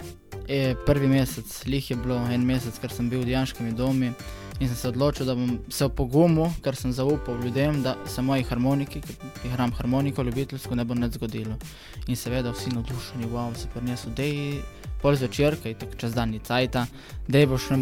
je 0.49 0.77
prvi 0.87 1.09
mesec, 1.09 1.63
lih 1.67 1.91
je 1.91 1.97
bilo 1.97 2.21
en 2.31 2.45
mesec, 2.45 2.79
ker 2.79 2.93
sem 2.93 3.11
bil 3.11 3.25
v 3.25 3.35
Janškem 3.35 3.75
domu. 3.77 4.13
In 4.57 4.69
sem 4.69 4.77
se 4.77 4.89
odločil, 4.89 5.27
da 5.29 5.35
bom 5.37 5.59
se 5.69 5.85
opogumil, 5.85 6.49
ker 6.65 6.77
sem 6.77 6.93
zaupal 6.93 7.37
ljudem, 7.45 7.83
da 7.85 7.97
se 8.09 8.23
moji 8.23 8.45
harmoniki, 8.49 9.03
ki 9.05 9.17
igram 9.51 9.73
harmoniko, 9.77 10.23
ljubiteljsko, 10.23 10.75
ne 10.75 10.85
bo 10.85 10.95
nič 10.95 11.19
zgodilo. 11.19 11.59
In 12.09 12.17
seveda 12.17 12.55
vsi 12.55 12.73
navdušeni, 12.73 13.29
wow, 13.29 13.53
se 13.55 13.69
prinesel, 13.75 14.15
da 14.17 14.25
pol 15.07 15.15
zvečer, 15.15 15.55
kaj 15.63 15.77
tako 15.79 15.95
čez 16.01 16.15
dan 16.15 16.33
ni 16.35 16.41
cajta, 16.43 16.87
da 17.29 17.39
je 17.39 17.47
boš 17.47 17.69
na 17.71 17.77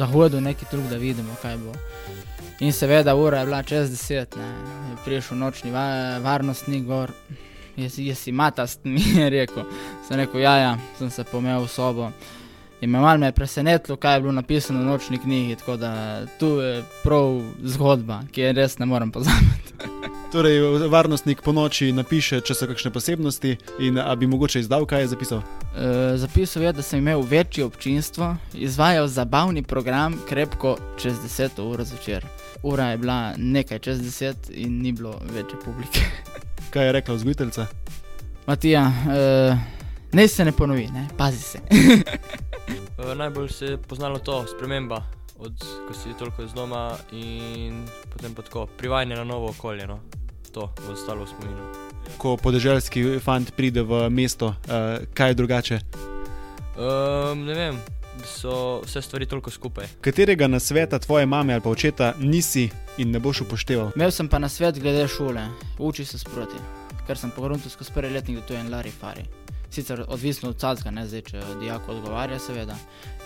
zahodu 0.00 0.40
neki 0.40 0.64
drug, 0.70 0.86
da 0.88 0.96
vidimo, 0.96 1.34
kaj 1.42 1.58
bo. 1.60 1.74
In 2.64 2.72
seveda, 2.72 3.12
ura 3.14 3.42
je 3.42 3.46
bila 3.46 3.62
čez 3.62 3.90
deset, 3.90 4.36
ne, 4.36 4.46
je 4.90 4.96
prišel 5.04 5.36
nočni 5.36 5.70
va 5.74 5.84
varnostnik 6.24 6.86
gor, 6.88 7.12
jaz, 7.76 7.98
jaz 7.98 8.18
si 8.18 8.32
matast, 8.32 8.80
mi 8.94 9.02
je 9.04 9.28
rekel. 9.30 9.68
Sem 10.08 10.16
rekel, 10.22 10.40
ja, 10.40 10.56
ja, 10.56 10.78
sem 10.98 11.10
se 11.10 11.24
pomel 11.24 11.66
v 11.66 11.68
sobo. 11.68 12.08
In 12.80 12.90
me 12.90 13.00
malo 13.00 13.20
me 13.20 13.28
je 13.28 13.36
presenetilo, 13.36 13.98
kaj 14.00 14.16
je 14.16 14.20
bilo 14.20 14.32
napisano 14.32 14.80
v 14.80 14.88
nočni 14.88 15.18
knjigi, 15.18 15.60
tako 15.60 15.76
da 15.76 15.92
tu 16.40 16.46
je 16.64 16.80
prav 17.04 17.42
zgodba, 17.60 18.22
ki 18.32 18.40
je 18.40 18.56
res 18.56 18.78
ne 18.78 18.88
morem 18.88 19.12
pozabiti. 19.12 19.76
Torej, 20.32 20.88
varnostnik 20.88 21.42
po 21.42 21.50
noči 21.50 21.88
napiše, 21.90 22.38
če 22.46 22.54
so 22.54 22.66
kakšne 22.70 22.92
posebnosti 22.94 23.56
in 23.82 23.96
a 23.98 24.12
bi 24.14 24.28
mogoče 24.30 24.60
izdal, 24.62 24.84
kaj 24.86 25.02
je 25.02 25.08
zapisal. 25.10 25.40
E, 25.74 25.88
zapisal 26.22 26.62
je, 26.62 26.72
da 26.72 26.84
sem 26.86 27.02
imel 27.02 27.24
večje 27.26 27.64
občinstvo, 27.66 28.28
izvajal 28.54 29.08
zabavni 29.10 29.62
program 29.66 30.14
krepko 30.28 30.76
čez 31.02 31.18
10 31.24 31.58
ur 31.64 31.82
zvečer. 31.82 32.26
Ura 32.62 32.92
je 32.92 32.98
bila 33.02 33.18
nekaj 33.36 33.78
čez 33.78 33.98
10 34.06 34.54
in 34.54 34.78
ni 34.82 34.92
bilo 34.92 35.18
večje 35.34 35.58
publike. 35.64 36.06
Kaj 36.72 36.86
je 36.86 36.92
rekla 36.92 37.14
vzgojiteljica? 37.14 37.66
Matija, 38.46 38.86
e, 39.10 39.56
ne 40.12 40.28
se 40.28 40.44
ne 40.44 40.52
ponovi, 40.52 40.86
ne? 40.94 41.08
pazi 41.18 41.42
se. 41.42 41.58
Uh, 42.98 43.16
najbolj 43.22 43.48
se 43.48 43.64
je 43.64 43.82
poznalo 43.82 44.18
to, 44.18 44.44
sprememba, 44.46 45.02
od 45.40 45.56
ko 45.88 45.94
si 45.94 46.14
toliko 46.18 46.42
iz 46.42 46.52
doma 46.52 46.96
in 47.12 47.84
potem 48.12 48.34
pa 48.34 48.42
tako 48.42 48.66
privajanje 48.66 49.16
na 49.16 49.24
novo 49.24 49.50
okolje. 49.50 49.86
No. 49.86 50.00
To 50.52 50.72
bo 50.86 50.92
ostalo 50.92 51.24
v 51.24 51.28
spominu. 51.28 51.62
Ko 52.18 52.36
podeželski 52.36 53.20
fant 53.22 53.52
pride 53.56 53.82
v 53.82 54.10
mesto, 54.10 54.46
uh, 54.46 55.06
kaj 55.14 55.30
je 55.30 55.34
drugače? 55.34 55.78
Um, 56.74 57.44
ne 57.46 57.54
vem, 57.54 57.78
so 58.26 58.80
vse 58.84 59.02
stvari 59.02 59.26
toliko 59.26 59.50
skupaj. 59.50 59.86
Katerega 60.00 60.48
nasveta 60.48 60.98
tvoje 60.98 61.26
mame 61.26 61.54
ali 61.54 61.62
pa 61.62 61.70
očeta 61.70 62.14
nisi 62.18 62.70
in 62.98 63.10
ne 63.10 63.20
boš 63.20 63.40
upošteval? 63.40 63.92
Imel 63.96 64.10
sem 64.10 64.28
pa 64.28 64.38
na 64.38 64.48
svet 64.48 64.78
glede 64.78 65.08
šole, 65.08 65.46
uči 65.78 66.04
se 66.04 66.18
sproti, 66.18 66.58
ker 67.06 67.18
sem 67.18 67.30
pogrunil 67.30 67.70
skozi 67.70 67.92
prvi 67.94 68.10
letnik, 68.14 68.40
da 68.40 68.46
to 68.46 68.54
je 68.54 68.60
en 68.60 68.72
lari 68.72 68.90
fari. 68.90 69.24
Sicer 69.70 70.04
odvisno 70.08 70.48
od 70.50 70.58
cacka, 70.58 70.90
ne 70.90 71.04
zdaj, 71.06 71.22
če 71.30 71.42
dijak 71.60 71.88
odgovarja, 71.88 72.38
seveda. 72.42 72.74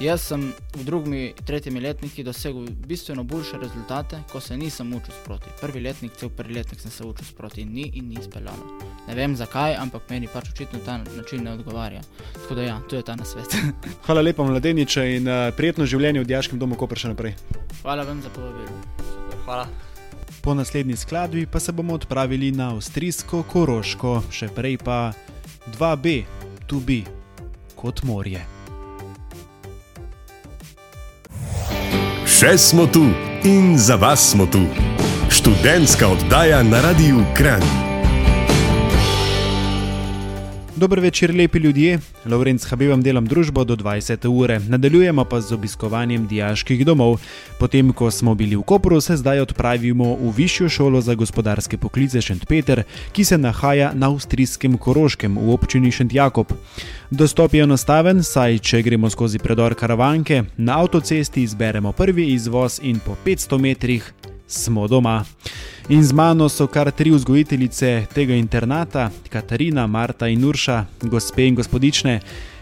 Jaz 0.01 0.27
sem 0.29 0.43
v 0.75 0.85
drugimi, 0.85 1.23
tretjimi 1.47 1.81
letniki 1.81 2.25
dosegel 2.25 2.67
bistveno 2.87 3.25
boljše 3.25 3.59
rezultate, 3.63 4.21
ko 4.33 4.41
se 4.41 4.57
nisem 4.57 4.93
učil 4.93 5.15
sproti. 5.23 5.55
Prvi 5.61 5.81
letnik, 5.81 6.13
cel 6.21 6.29
prvi 6.29 6.59
letnik 6.59 6.81
sem 6.81 6.91
se 6.91 7.07
učil 7.07 7.25
sproti 7.25 7.63
in 7.65 7.73
ni 7.73 7.87
in 7.95 8.13
ni 8.13 8.21
speljano. 8.23 8.77
Ne 9.09 9.15
vem 9.15 9.37
zakaj, 9.37 9.79
ampak 9.81 10.11
meni 10.11 10.29
pač 10.29 10.53
očitno 10.53 10.83
ta 10.85 10.99
način 10.99 11.45
ne 11.45 11.57
odgovarja. 11.57 12.05
Tako 12.35 12.55
da 12.55 12.63
ja, 12.63 12.81
to 12.91 12.97
je 12.97 13.03
ta 13.03 13.17
nasvet. 13.17 13.57
Hvala 14.07 14.21
lepa, 14.21 14.45
mladeniče, 14.45 15.09
in 15.17 15.29
uh, 15.29 15.49
prijetno 15.57 15.87
življenje 15.87 16.21
v 16.21 16.29
Dijaškem 16.29 16.61
domu, 16.61 16.77
ko 16.77 16.91
še 16.93 17.15
naprej. 17.15 17.39
Hvala 17.83 18.05
vam 18.05 18.21
za 18.23 18.29
povabilo. 18.29 19.25
Hvala. 19.45 19.69
Po 20.45 20.55
naslednji 20.55 20.97
skladbi 20.97 21.47
pa 21.47 21.61
se 21.61 21.73
bomo 21.73 21.95
odpravili 21.95 22.51
na 22.53 22.75
avstrijsko 22.75 23.43
Koroško, 23.49 24.19
še 24.31 24.51
prej 24.53 24.77
pa 24.77 25.15
2B, 25.73 26.25
tu 26.67 26.81
bi, 26.81 27.05
kot 27.77 28.03
morje. 28.05 28.43
Še 32.29 32.59
smo 32.59 32.85
tu 32.87 33.07
in 33.49 33.79
za 33.79 33.97
vas 33.97 34.21
smo 34.33 34.47
tu. 34.47 34.67
Študentska 35.31 36.09
oddaja 36.09 36.63
na 36.63 36.81
Radiu 36.81 37.25
Kran. 37.37 37.94
Dober 40.77 41.01
večer, 41.01 41.35
lepi 41.35 41.59
ljudje. 41.59 41.99
Lovrenc 42.27 42.65
Habe 42.67 42.89
vam 42.89 43.03
delam 43.03 43.27
družbo 43.27 43.65
do 43.65 43.77
20. 43.77 44.27
ure. 44.29 44.59
Nadaljujemo 44.69 45.25
pa 45.25 45.41
z 45.41 45.55
obiskovanjem 45.55 46.27
dijaških 46.27 46.87
domov. 46.87 47.21
Potem, 47.59 47.93
ko 47.93 48.11
smo 48.11 48.35
bili 48.35 48.57
v 48.57 48.63
Kopru, 48.63 49.01
se 49.01 49.17
zdaj 49.17 49.41
odpravimo 49.41 50.17
v 50.17 50.33
Višjo 50.37 50.69
šolo 50.69 51.01
za 51.01 51.15
gospodarske 51.15 51.79
poklice 51.79 52.21
Šentpeter, 52.21 52.83
ki 53.13 53.25
se 53.25 53.39
nahaja 53.39 53.93
na 53.95 54.11
avstrijskem 54.11 54.79
Koroškem 54.79 55.39
v 55.39 55.55
občini 55.55 55.91
Šentjakob. 55.91 56.53
Dostop 57.11 57.55
je 57.55 57.63
enostaven, 57.63 58.23
saj 58.23 58.59
če 58.59 58.83
gremo 58.83 59.11
skozi 59.11 59.39
predor 59.39 59.75
Karavanke, 59.75 60.43
na 60.57 60.81
avtocesti 60.81 61.43
izberemo 61.43 61.93
prvi 61.93 62.33
izvoz 62.35 62.81
in 62.83 62.99
po 62.99 63.15
500 63.25 63.59
metrih 63.59 64.13
smo 64.47 64.89
doma. 64.89 65.25
In 65.89 66.05
z 66.05 66.13
mano 66.13 66.49
so 66.49 66.67
kar 66.67 66.91
tri 66.91 67.11
vzgojiteljice 67.11 68.07
tega 68.15 68.35
internata, 68.35 69.11
Katarina, 69.29 69.87
Marta 69.87 70.29
in 70.29 70.45
Urša, 70.45 70.85
gospe 71.03 71.47
in 71.47 71.55
gospodične. 71.55 72.21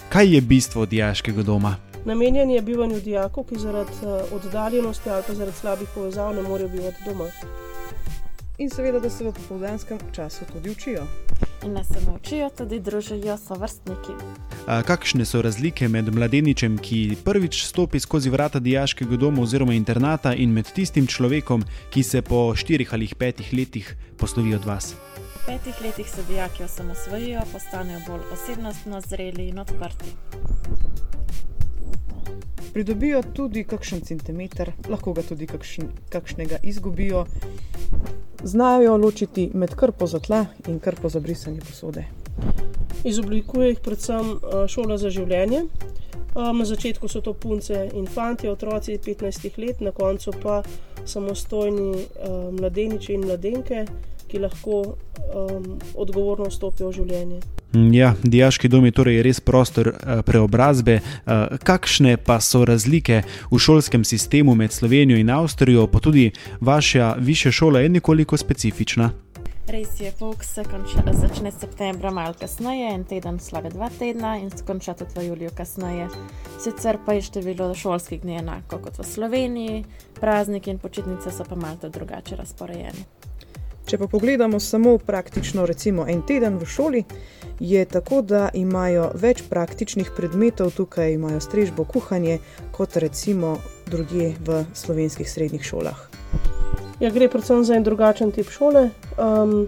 Kaj 0.09 0.35
je 0.35 0.41
bistvo 0.41 0.87
dijaškega 0.87 1.43
doma? 1.43 1.77
Namenjen 2.05 2.51
je 2.51 2.63
bivanju 2.63 3.01
dijakov, 3.01 3.45
ki 3.45 3.59
zaradi 3.59 3.93
eh, 4.03 4.35
oddaljenosti 4.35 5.11
ali 5.11 5.23
pa 5.27 5.35
zaradi 5.35 5.57
slabih 5.57 5.89
povezav 5.95 6.35
ne 6.35 6.43
morejo 6.43 6.69
bivati 6.69 7.05
doma. 7.07 7.25
In 8.59 8.71
seveda, 8.71 9.01
da 9.01 9.11
se 9.11 9.25
v 9.25 9.33
popoldanskem 9.33 9.99
času 10.13 10.45
tudi 10.53 10.71
učijo. 10.71 11.07
In 11.65 11.73
ne 11.73 11.85
samo 11.85 12.17
učijo, 12.17 12.51
tudi 12.51 12.81
družijo 12.81 13.37
s 13.37 13.51
vrstniki. 13.51 14.13
A, 14.67 14.83
kakšne 14.83 15.25
so 15.25 15.43
razlike 15.43 15.89
med 15.89 16.15
mladeničem, 16.15 16.79
ki 16.79 17.17
prvič 17.25 17.63
stopi 17.67 18.01
skozi 18.01 18.31
vrata 18.31 18.59
dijaškega 18.59 19.17
doma 19.17 19.43
oziroma 19.43 19.75
internata, 19.75 20.35
in 20.35 20.51
med 20.53 20.73
tistim 20.75 21.07
človekom, 21.07 21.63
ki 21.91 22.03
se 22.03 22.23
po 22.23 22.55
štirih 22.57 22.95
ali 22.95 23.09
petih 23.19 23.53
letih 23.55 23.95
poslovi 24.19 24.55
od 24.55 24.65
vas? 24.65 24.95
V 25.43 25.47
petih 25.47 25.81
letih 25.85 26.11
se 26.11 26.23
dijaki 26.29 26.65
osamosvojijo, 26.65 27.41
postanejo 27.53 28.01
bolj 28.07 28.27
osebnostno 28.33 29.01
zreli 29.01 29.49
in 29.49 29.59
odprti. 29.59 30.11
Pridobijo 32.73 33.23
tudi 33.35 33.65
kakšen 33.65 34.01
centimeter, 34.01 34.73
lahko 34.89 35.13
ga 35.13 35.23
tudi 35.23 35.47
kakšen, 35.47 35.91
kakšnega 36.09 36.57
izgubijo. 36.63 37.27
Znajo 38.45 38.97
ločiti 38.97 39.51
med 39.55 39.75
krpo 39.75 40.07
za 40.07 40.19
tla 40.19 40.47
in 40.69 40.81
krpo 40.81 41.09
za 41.09 41.21
brisanje 41.21 41.61
posode. 41.61 42.05
Izoblikuje 43.05 43.69
jih 43.69 43.81
predvsem 43.85 44.39
šola 44.69 44.99
za 44.99 45.11
življenje. 45.11 45.67
Na 46.35 46.65
začetku 46.65 47.09
so 47.09 47.21
to 47.21 47.35
punce 47.35 47.91
in 47.93 48.07
fanti, 48.07 48.49
otroci 48.49 48.99
15 48.99 49.59
let, 49.59 49.81
na 49.81 49.93
koncu 49.93 50.33
pa 50.43 50.63
samostojni 51.05 52.07
mladeniči 52.57 53.13
in 53.13 53.27
mladenke, 53.27 53.85
ki 54.29 54.39
lahko 54.39 54.97
odgovorno 55.95 56.51
stopijo 56.51 56.89
v 56.89 56.93
življenje. 57.03 57.43
Mm, 57.75 57.95
Ja, 57.95 58.15
dijaški 58.23 58.69
dom 58.69 58.85
je 58.85 58.93
torej 58.93 59.23
res 59.23 59.41
prostor 59.41 59.89
eh, 59.89 60.23
preobrazbe. 60.23 61.01
Eh, 61.01 61.59
Kakšne 61.65 62.17
pa 62.17 62.41
so 62.41 62.65
razlike 62.65 63.23
v 63.51 63.59
šolskem 63.59 64.05
sistemu 64.05 64.55
med 64.55 64.73
Slovenijo 64.73 65.19
in 65.19 65.31
Avstrijo, 65.31 65.87
pa 65.87 66.01
tudi 66.01 66.31
vaša 66.61 67.15
višja 67.19 67.53
šola 67.53 67.81
je 67.81 67.89
nekoliko 67.89 68.37
specifična? 68.37 69.11
Res 69.73 70.01
je, 70.01 70.11
pouk 70.19 70.43
se 70.45 70.65
konča, 70.67 71.05
začne 71.13 71.53
septembra 71.55 72.11
malo 72.11 72.35
kasneje, 72.35 72.91
en 72.95 73.05
teden 73.05 73.39
slabe 73.39 73.71
dva 73.71 73.89
tedna 73.99 74.35
in 74.43 74.51
konča 74.67 74.95
tudi 74.99 75.15
v 75.17 75.27
juliju 75.29 75.51
kasneje. 75.57 76.09
Sicer 76.61 76.99
pa 77.07 77.15
je 77.15 77.23
število 77.23 77.71
šolskih 77.75 78.21
dni 78.21 78.41
enako 78.43 78.83
kot 78.83 78.99
v 78.99 79.07
Sloveniji, 79.07 79.85
prazniki 80.21 80.75
in 80.75 80.83
počitnice 80.83 81.31
so 81.31 81.47
pa 81.49 81.55
malo 81.55 81.89
drugače 81.89 82.37
razporejeni. 82.37 83.07
Če 83.87 83.99
pa 83.99 84.07
pogledamo 84.07 84.61
samo 84.61 84.99
praktično, 84.99 85.67
recimo 85.67 86.07
en 86.09 86.23
teden 86.27 86.59
v 86.59 86.67
šoli, 86.67 87.05
je 87.61 87.85
tako, 87.85 88.23
da 88.23 88.49
imajo 88.55 89.11
več 89.15 89.43
praktičnih 89.51 90.13
predmetov, 90.17 90.73
tukaj 90.77 91.13
imajo 91.15 91.41
strežbo, 91.43 91.85
kuhanje, 91.85 92.39
kot 92.73 92.97
recimo 93.03 93.57
drugje 93.91 94.33
v 94.47 94.65
slovenskih 94.75 95.31
srednjih 95.31 95.67
šolah. 95.67 96.09
Ja, 97.03 97.11
gre 97.11 97.29
predvsem 97.29 97.65
za 97.67 97.75
en 97.75 97.83
drugačen 97.83 98.31
tip 98.31 98.51
šole, 98.55 98.89
um, 99.19 99.67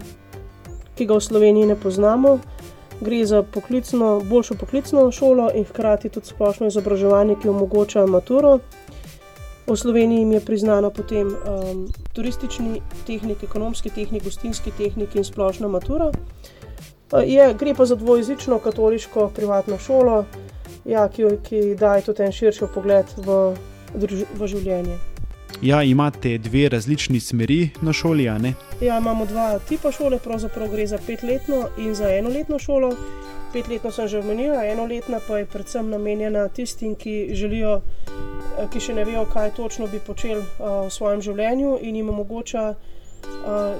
ki 0.95 1.07
ga 1.07 1.19
v 1.19 1.25
Sloveniji 1.27 1.73
ne 1.73 1.75
poznamo. 1.75 2.37
Gre 3.03 3.25
za 3.27 3.43
poklicno, 3.43 4.21
boljšo 4.23 4.55
poklicno 4.55 5.09
šolo 5.11 5.49
in 5.51 5.67
hkrati 5.67 6.09
tudi 6.09 6.31
splošno 6.31 6.71
izobraževanje, 6.71 7.35
ki 7.41 7.51
omogoča 7.51 8.05
maturo. 8.07 8.59
V 9.67 9.75
Sloveniji 9.77 10.19
jim 10.19 10.31
je 10.31 10.45
priznana 10.45 10.89
potem 10.89 11.27
um, 11.27 11.87
turistični 12.13 12.81
tehnik, 13.07 13.43
ekonomski 13.43 13.89
tehnik, 13.89 14.23
gostinski 14.23 14.71
tehnik 14.77 15.15
in 15.15 15.23
splošna 15.23 15.67
matura. 15.67 16.05
Uh, 16.05 16.65
Je, 17.23 17.53
gre 17.53 17.73
pa 17.73 17.85
za 17.85 17.95
dvojezično 17.95 18.59
katoliško 18.59 19.31
privatno 19.35 19.77
šolo, 19.77 20.25
ja, 20.85 21.09
ki, 21.09 21.23
ki 21.49 21.75
daje 21.79 22.01
tudi 22.01 22.23
en 22.23 22.31
širši 22.31 22.65
pogled 22.73 23.05
v, 23.17 23.53
v 24.35 24.47
življenje. 24.47 24.97
Ja, 25.61 25.83
imate 25.83 26.37
dve 26.37 26.69
različni 26.69 27.19
smeri 27.19 27.69
na 27.81 27.93
šoli, 27.93 28.27
a 28.29 28.37
ne? 28.37 28.53
Ja, 28.81 28.97
imamo 28.97 29.25
dva 29.25 29.59
tipa 29.69 29.91
šole, 29.91 30.19
pravzaprav 30.19 30.67
gre 30.73 30.87
za 30.87 30.97
petletno 30.97 31.69
in 31.77 31.95
za 31.95 32.09
enoletno 32.09 32.59
šolo. 32.59 32.91
Petletno 33.53 33.91
sem 33.91 34.07
že 34.07 34.19
omenila, 34.19 34.65
enoletna 34.65 35.21
pa 35.27 35.37
je 35.37 35.45
predvsem 35.45 35.89
namenjena 35.89 36.47
tistim, 36.49 36.95
ki 36.95 37.29
želijo, 37.37 37.81
ki 38.71 38.79
še 38.79 38.93
ne 38.95 39.05
vejo, 39.05 39.25
kaj 39.31 39.53
točno 39.55 39.87
bi 39.87 39.99
počeli 39.99 40.41
uh, 40.41 40.85
v 40.87 40.91
svojem 40.93 41.21
življenju 41.21 41.77
in 41.81 41.95
jim 41.99 42.09
omogoča 42.09 42.63
uh, 42.71 42.77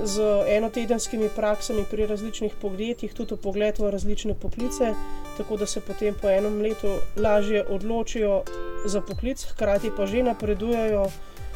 z 0.04 0.26
enotedenskimi 0.58 1.30
praksami 1.36 1.86
pri 1.92 2.08
različnih 2.12 2.56
podjetjih 2.62 3.14
tudi 3.14 3.38
pogled 3.42 3.80
v 3.80 3.92
različne 3.92 4.36
poklice, 4.36 4.94
tako 5.38 5.58
da 5.58 5.66
se 5.66 5.82
potem 5.82 6.16
po 6.22 6.30
enem 6.30 6.62
letu 6.62 6.98
lažje 7.16 7.64
odločijo 7.70 8.44
za 8.86 9.02
poklic, 9.02 9.46
hkrati 9.54 9.92
pa 9.98 10.06
že 10.06 10.24
napredujejo 10.24 11.08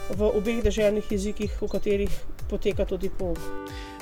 v 0.10 0.32
obeh 0.34 0.64
državnih 0.64 1.12
jezikih, 1.12 1.62
v 1.62 1.68
katerih 1.70 2.14
poteka 2.50 2.86
tudi 2.86 3.10
pouk. 3.10 3.38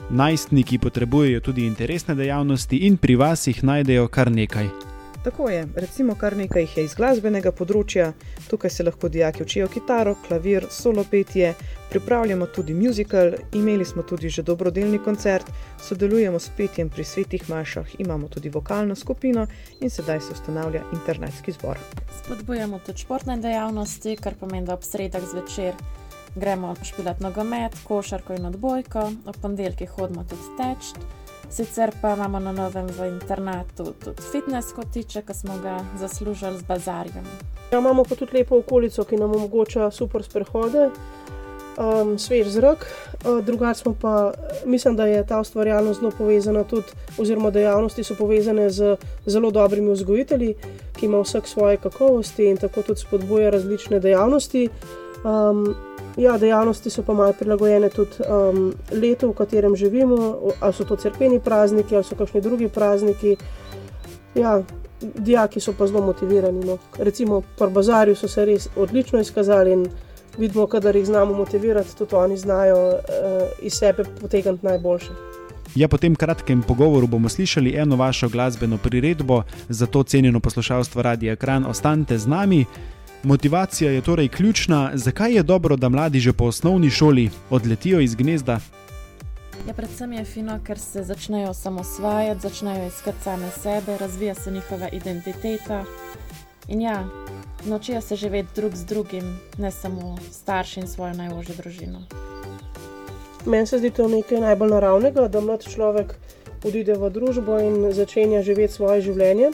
Najstniki 0.09 0.79
potrebujejo 0.79 1.41
tudi 1.41 1.67
interesne 1.67 2.15
dejavnosti 2.15 2.77
in 2.87 2.95
pri 2.97 3.15
vas 3.19 3.47
jih 3.47 3.63
najdejo 3.63 4.07
kar 4.07 4.31
nekaj. 4.31 4.96
Tako 5.27 5.49
je, 5.49 5.67
recimo 5.75 6.15
kar 6.15 6.37
nekaj 6.37 6.61
jih 6.61 6.77
je 6.77 6.83
iz 6.87 6.93
glasbenega 6.95 7.51
področja, 7.51 8.13
tukaj 8.47 8.71
se 8.71 8.83
lahko 8.87 9.09
dijaki 9.11 9.43
učijo 9.43 9.65
kitaro, 9.67 10.13
klavir, 10.23 10.69
solo 10.71 11.03
petje, 11.03 11.49
pripravljamo 11.89 12.47
tudi 12.55 12.71
muzikal, 12.73 13.33
imeli 13.59 13.85
smo 13.85 14.05
tudi 14.07 14.31
že 14.31 14.45
dobrodelni 14.47 15.01
koncert, 15.03 15.51
sodelujemo 15.83 16.39
s 16.39 16.55
petjem 16.55 16.87
pri 16.87 17.03
svetih 17.03 17.43
mašah, 17.51 17.97
imamo 17.99 18.31
tudi 18.31 18.53
vokalno 18.55 18.95
skupino 18.95 19.43
in 19.81 19.91
sedaj 19.91 20.21
se 20.21 20.39
ustanavlja 20.39 20.85
internetski 20.93 21.57
zbor. 21.59 21.83
Spodbujamo 22.21 22.79
tudi 22.87 23.03
športne 23.03 23.35
dejavnosti, 23.43 24.15
kar 24.23 24.39
pomeni, 24.39 24.63
da 24.71 24.79
ob 24.79 24.87
sredah 24.87 25.27
zvečer 25.27 25.75
gremo 26.39 26.71
špilat 26.87 27.19
nogomet, 27.19 27.75
košarko 27.83 28.39
in 28.39 28.47
odbojko, 28.53 29.09
ob 29.27 29.43
ponedeljkih 29.43 29.91
hodimo 29.99 30.23
tudi 30.23 30.55
teč. 30.55 30.95
Sicer 31.49 31.91
pa 32.01 32.13
imamo 32.13 32.39
na 32.39 32.51
novem 32.51 32.87
v 32.87 33.07
internatu 33.07 33.93
tudi 34.03 34.21
fitness 34.31 34.73
kotiče, 34.75 35.21
ki 35.21 35.33
smo 35.33 35.57
ga 35.63 35.79
zaslužili 35.99 36.57
z 36.57 36.63
bazarjem. 36.63 37.23
Ja, 37.71 37.79
imamo 37.79 38.03
pa 38.03 38.15
tudi 38.15 38.37
lepo 38.37 38.59
okolico, 38.59 39.03
ki 39.03 39.15
nam 39.15 39.35
omogoča 39.35 39.91
super 39.91 40.23
sprehode, 40.23 40.89
um, 41.77 42.17
svež 42.19 42.47
zrak. 42.47 42.85
Uh, 43.25 43.39
drugače 43.45 43.79
smo 43.79 43.95
pa, 44.01 44.33
mislim, 44.65 44.95
da 44.95 45.05
je 45.05 45.25
ta 45.27 45.39
ustvarjalnost 45.39 45.99
zelo 45.99 46.11
povezana 46.11 46.63
tudi, 46.63 46.87
oziroma 47.17 47.51
dejavnosti 47.51 48.03
so 48.03 48.15
povezane 48.15 48.69
z 48.69 48.97
zelo 49.25 49.51
dobrimi 49.51 49.91
vzgojitelji, 49.91 50.55
ki 50.99 51.05
ima 51.05 51.21
vsak 51.21 51.47
svoje 51.47 51.77
kakovosti 51.77 52.49
in 52.49 52.57
tako 52.57 52.81
tudi 52.81 52.99
spodbuja 52.99 53.49
različne 53.49 53.99
dejavnosti. 53.99 54.69
Um, 55.23 55.75
ja, 56.17 56.37
dejavnosti 56.37 56.89
so 56.89 57.03
pa 57.03 57.13
malo 57.13 57.33
prilagojene 57.33 57.89
tudi 57.89 58.25
um, 58.25 58.73
letu, 58.91 59.29
v 59.29 59.33
katerem 59.33 59.75
živimo, 59.75 60.37
ali 60.59 60.73
so 60.73 60.85
to 60.85 60.95
crkveni 60.95 61.39
prazniki, 61.39 61.95
ali 61.95 62.03
so 62.03 62.15
kakšni 62.15 62.41
drugi 62.41 62.69
prazniki. 62.69 63.37
Ja, 64.35 64.61
dijaki 65.01 65.59
so 65.59 65.73
pa 65.77 65.87
zelo 65.87 66.01
motivirani. 66.05 66.65
No. 66.65 66.77
Recimo, 66.97 67.41
pri 67.57 67.69
Bazarju 67.69 68.15
so 68.15 68.27
se 68.27 68.45
res 68.45 68.69
odlično 68.75 69.19
izkazali 69.19 69.73
in 69.73 69.87
vidimo, 70.37 70.67
da 70.67 70.89
jih 70.89 71.05
znamo 71.05 71.33
motivirati, 71.33 71.97
tudi 71.97 72.15
oni 72.15 72.37
znajo 72.37 72.87
uh, 72.87 73.01
iz 73.61 73.73
sebe 73.73 74.03
potegniti 74.21 74.65
najboljše. 74.65 75.11
Ja, 75.75 75.87
po 75.87 75.97
tem 75.97 76.15
kratkem 76.15 76.63
pogovoru 76.63 77.07
bomo 77.07 77.29
slišali 77.29 77.75
eno 77.75 77.95
vašo 77.95 78.29
glasbeno 78.29 78.77
priredbo, 78.77 79.43
zato 79.69 80.03
cenjeno 80.03 80.39
poslušalstvo 80.39 81.01
Radia 81.01 81.35
Kran, 81.35 81.65
ostanite 81.65 82.17
z 82.17 82.27
nami. 82.27 82.65
Motivacija 83.23 83.91
je 83.91 84.01
torej 84.01 84.27
ključna, 84.27 84.91
zakaj 84.93 85.33
je 85.33 85.43
dobro, 85.43 85.75
da 85.75 85.89
mladi 85.89 86.19
že 86.19 86.33
po 86.33 86.45
osnovni 86.45 86.89
šoli 86.89 87.29
odletijo 87.49 87.99
iz 87.99 88.15
gnezda. 88.15 88.59
Ja, 89.67 89.73
predvsem 89.73 90.13
je 90.13 90.25
fino, 90.25 90.59
ker 90.63 90.79
se 90.79 91.03
začnejo 91.03 91.53
samosvajati, 91.53 92.41
začnejo 92.41 92.87
iskati 92.87 93.23
same 93.23 93.49
sebe, 93.51 93.97
razvija 93.97 94.35
se 94.35 94.51
njihova 94.51 94.89
identiteta. 94.89 95.83
In 96.67 96.81
ja, 96.81 97.07
naučijo 97.65 98.01
se 98.01 98.15
živeti 98.15 98.49
drug 98.55 98.75
z 98.75 98.85
drugim, 98.85 99.39
ne 99.57 99.71
samo 99.71 100.17
starši 100.31 100.79
in 100.79 100.87
svojo 100.87 101.13
najožjo 101.13 101.55
družino. 101.55 102.01
Meni 103.45 103.67
se 103.67 103.77
zdi 103.77 103.89
to 103.89 104.07
nekaj 104.07 104.39
najbolj 104.39 104.69
naravnega, 104.69 105.27
da 105.27 105.41
mlad 105.41 105.63
človek 105.63 106.15
odide 106.63 106.93
v 106.93 107.09
družbo 107.09 107.59
in 107.59 107.91
začenja 107.91 108.41
živeti 108.41 108.73
svoje 108.73 109.01
življenje. 109.01 109.51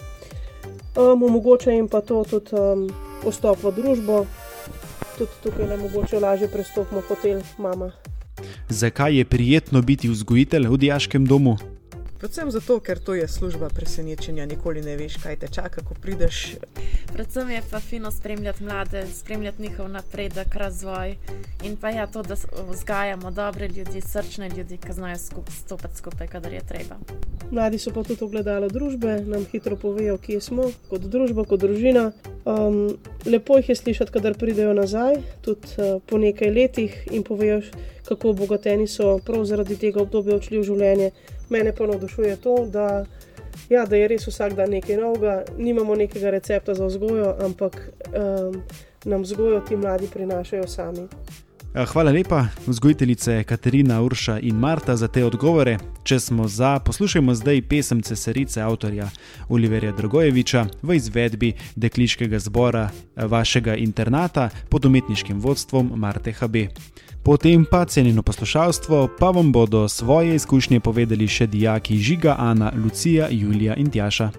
Um, 0.97 1.23
omogoča 1.23 1.71
jim 1.71 1.88
pa 1.88 2.02
to 2.02 2.23
tudi 2.30 2.56
um, 2.56 2.88
vstop 3.25 3.63
v 3.63 3.71
družbo, 3.75 4.25
tudi 5.17 5.31
tukaj 5.43 5.71
je 5.71 5.77
mogoče 5.77 6.19
lažje 6.19 6.47
prestopiti 6.47 7.07
hotel, 7.07 7.41
mama. 7.57 7.91
Zakaj 8.69 9.17
je 9.17 9.25
prijetno 9.25 9.81
biti 9.81 10.09
vzgojitelj 10.09 10.67
v 10.67 10.77
diaškem 10.77 11.25
domu? 11.25 11.57
Predvsem 12.23 12.51
zato, 12.51 12.79
ker 12.79 12.99
to 13.03 13.13
je 13.19 13.27
služba 13.27 13.67
presenečenja, 13.69 14.45
nikoli 14.47 14.79
ne 14.81 14.93
veš, 14.95 15.17
kaj 15.19 15.36
te 15.41 15.47
čaka, 15.51 15.81
ko 15.83 15.91
prideš. 15.91 16.55
Predvsem 17.12 17.49
je 17.51 17.62
pa 17.71 17.79
fino 17.83 18.12
spremljati 18.12 18.63
mlade, 18.63 19.01
spremljati 19.13 19.62
njihov 19.62 19.89
napredek, 19.89 20.55
razvoj 20.55 21.17
in 21.67 21.75
pa 21.75 21.89
ja, 21.89 22.07
to, 22.07 22.23
da 22.23 22.38
vzgajamo 22.69 23.31
dobre 23.31 23.67
ljudi, 23.67 24.01
srčne 24.01 24.49
ljudi, 24.57 24.77
ki 24.77 24.93
znajo 24.93 25.17
skup, 25.17 25.49
stopiti 25.51 25.97
skupaj, 25.97 26.27
kadar 26.27 26.53
je 26.53 26.62
treba. 26.67 26.95
Mladi 27.51 27.77
so 27.77 27.91
pa 27.91 28.03
tudi 28.07 28.23
ogledalo 28.23 28.69
družbe, 28.71 29.19
nam 29.27 29.43
hitro 29.51 29.75
povejo, 29.75 30.15
kje 30.17 30.39
smo, 30.41 30.71
kot 30.89 31.03
družba, 31.03 31.43
kot 31.43 31.59
družina. 31.59 32.12
Um, 32.45 32.95
lepo 33.25 33.59
jih 33.59 33.69
je 33.69 33.75
slišati, 33.75 34.15
kadar 34.15 34.39
pridejo 34.39 34.71
nazaj, 34.73 35.19
tudi 35.41 35.75
uh, 35.75 35.99
po 36.07 36.17
nekaj 36.17 36.55
letih 36.55 36.95
in 37.12 37.23
povejo, 37.23 37.59
kako 38.07 38.29
obogateni 38.29 38.88
so 38.88 39.17
prav 39.25 39.43
zaradi 39.45 39.75
tega 39.79 40.01
obdobja 40.01 40.39
odšli 40.39 40.59
v 40.59 40.67
življenje. 40.71 41.12
Mene 41.53 41.73
pa 41.75 41.85
navdušuje 41.87 42.35
to, 42.41 42.55
da, 42.65 43.05
ja, 43.69 43.85
da 43.85 43.95
je 43.95 44.07
res 44.07 44.25
vsak 44.27 44.55
dan 44.57 44.73
nekaj 44.73 44.97
novega, 44.97 45.43
nimamo 45.57 45.95
nekega 45.95 46.33
recepta 46.33 46.73
za 46.73 46.87
vzgojo, 46.89 47.35
ampak 47.45 47.77
um, 48.09 48.57
nam 49.05 49.21
vzgojo 49.21 49.59
ti 49.67 49.77
mladi 49.77 50.09
prinašajo 50.13 50.67
sami. 50.67 51.07
Hvala 51.73 52.11
lepa, 52.11 52.47
vzgojiteljice 52.67 53.43
Katarina, 53.43 54.01
Urša 54.01 54.39
in 54.39 54.55
Marta, 54.55 54.95
za 54.95 55.07
te 55.07 55.25
odgovore. 55.25 55.77
Če 56.03 56.19
smo 56.19 56.47
za, 56.47 56.79
poslušajmo 56.79 57.33
zdaj 57.35 57.61
pesem 57.69 58.01
Cesarice 58.01 58.61
avtorja 58.61 59.07
Oliverja 59.49 59.91
Dragojeviča 59.91 60.65
v 60.81 60.95
izvedbi 60.95 61.53
dekliškega 61.75 62.39
zbora 62.39 62.89
vašega 63.15 63.75
internata 63.75 64.49
pod 64.69 64.85
umetniškim 64.85 65.39
vodstvom 65.39 65.91
Marte 65.95 66.31
HB. 66.31 66.55
Potem 67.23 67.65
pa 67.65 67.86
cenjeno 67.86 68.21
poslušalstvo, 68.21 69.09
pa 69.19 69.29
vam 69.29 69.51
bodo 69.51 69.88
svoje 69.88 70.36
izkušnje 70.36 70.79
povedali 70.79 71.27
še 71.27 71.47
dijaki 71.47 71.97
Žiga, 71.97 72.36
Ana, 72.39 72.71
Lucija, 72.83 73.27
Julija 73.31 73.75
in 73.75 73.89
Tjaša. 73.89 74.29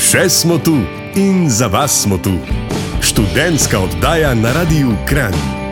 Še 0.00 0.28
smo 0.28 0.56
tu 0.58 0.80
in 1.16 1.50
za 1.50 1.66
vas 1.66 2.02
smo 2.02 2.18
tu. 2.18 2.32
Študentska 3.04 3.78
oddaja 3.78 4.34
na 4.34 4.52
Radiu 4.52 4.96
Kran. 5.04 5.63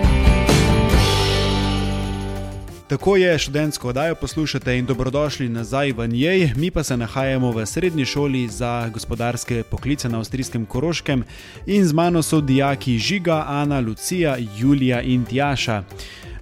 Tako 2.93 3.17
je, 3.17 3.39
študentsko 3.39 3.89
oddajo 3.89 4.15
poslušate 4.15 4.79
in 4.79 4.87
dobrodošli 4.87 5.49
nazaj 5.49 5.93
v 5.93 6.09
njej. 6.09 6.53
Mi 6.57 6.71
pa 6.71 6.83
se 6.83 6.97
nahajamo 6.97 7.51
v 7.51 7.67
srednji 7.67 8.05
šoli 8.05 8.49
za 8.49 8.91
gospodarske 8.93 9.63
poklice 9.71 10.09
na 10.09 10.19
avstrijskem 10.19 10.67
Koroškem 10.67 11.25
in 11.67 11.85
z 11.85 11.93
mano 11.93 12.23
so 12.23 12.41
dijaki 12.41 12.99
Žiga, 12.99 13.45
Ana, 13.49 13.81
Lucija, 13.81 14.37
Julija 14.59 15.01
in 15.03 15.25
Tjaša. 15.25 15.83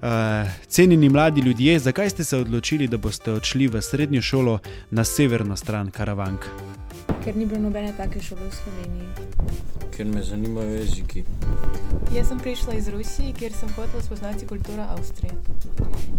Uh, 0.03 0.09
cenjeni 0.67 1.09
mladi 1.09 1.41
ljudje, 1.41 1.79
zakaj 1.79 2.11
ste 2.11 2.25
se 2.25 2.37
odločili, 2.37 2.89
da 2.89 2.97
boste 2.97 3.33
odšli 3.33 3.69
v 3.69 3.83
srednjo 3.83 4.23
šolo 4.23 4.59
na 4.91 5.05
severno 5.05 5.57
stran 5.57 5.91
Karavank? 5.91 6.47
Ker 7.31 7.37
ni 7.39 7.47
bilo 7.47 7.61
nobene 7.63 7.93
take 7.97 8.19
šole 8.19 8.43
v 8.43 8.51
Sloveniji. 8.51 9.09
Ker 9.95 10.07
me 10.07 10.23
zanimajo 10.23 10.71
jeziki. 10.75 11.21
Jaz 12.15 12.29
sem 12.29 12.39
prišla 12.39 12.75
iz 12.75 12.89
Rusije, 12.91 13.33
kjer 13.39 13.53
sem 13.55 13.69
hotela 13.77 14.03
spoznati 14.03 14.47
kulturo 14.47 14.83
Avstrije. 14.83 15.37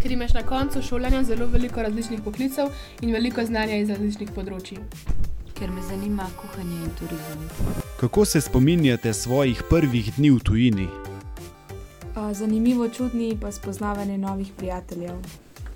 Ker 0.00 0.12
imaš 0.12 0.32
na 0.32 0.42
koncu 0.42 0.80
šolanja 0.82 1.20
zelo 1.28 1.46
veliko 1.52 1.82
različnih 1.82 2.22
poklicev 2.24 2.70
in 3.00 3.12
veliko 3.12 3.44
znanja 3.44 3.76
iz 3.76 3.92
različnih 3.92 4.30
področji. 4.32 4.78
Ker 5.58 5.68
me 5.70 5.84
zanima 5.84 6.30
kuhanje 6.40 6.78
in 6.80 6.94
turizem. 6.96 7.42
Kako 8.00 8.24
se 8.24 8.40
spominjate 8.40 9.12
svojih 9.12 9.60
prvih 9.68 10.08
dni 10.16 10.30
v 10.30 10.40
tujini? 10.40 10.86
Zanimivo, 12.32 12.88
čudni 12.88 13.36
pa 13.40 13.52
spoznavanje 13.52 14.16
novih 14.18 14.54
prijateljev. 14.56 15.20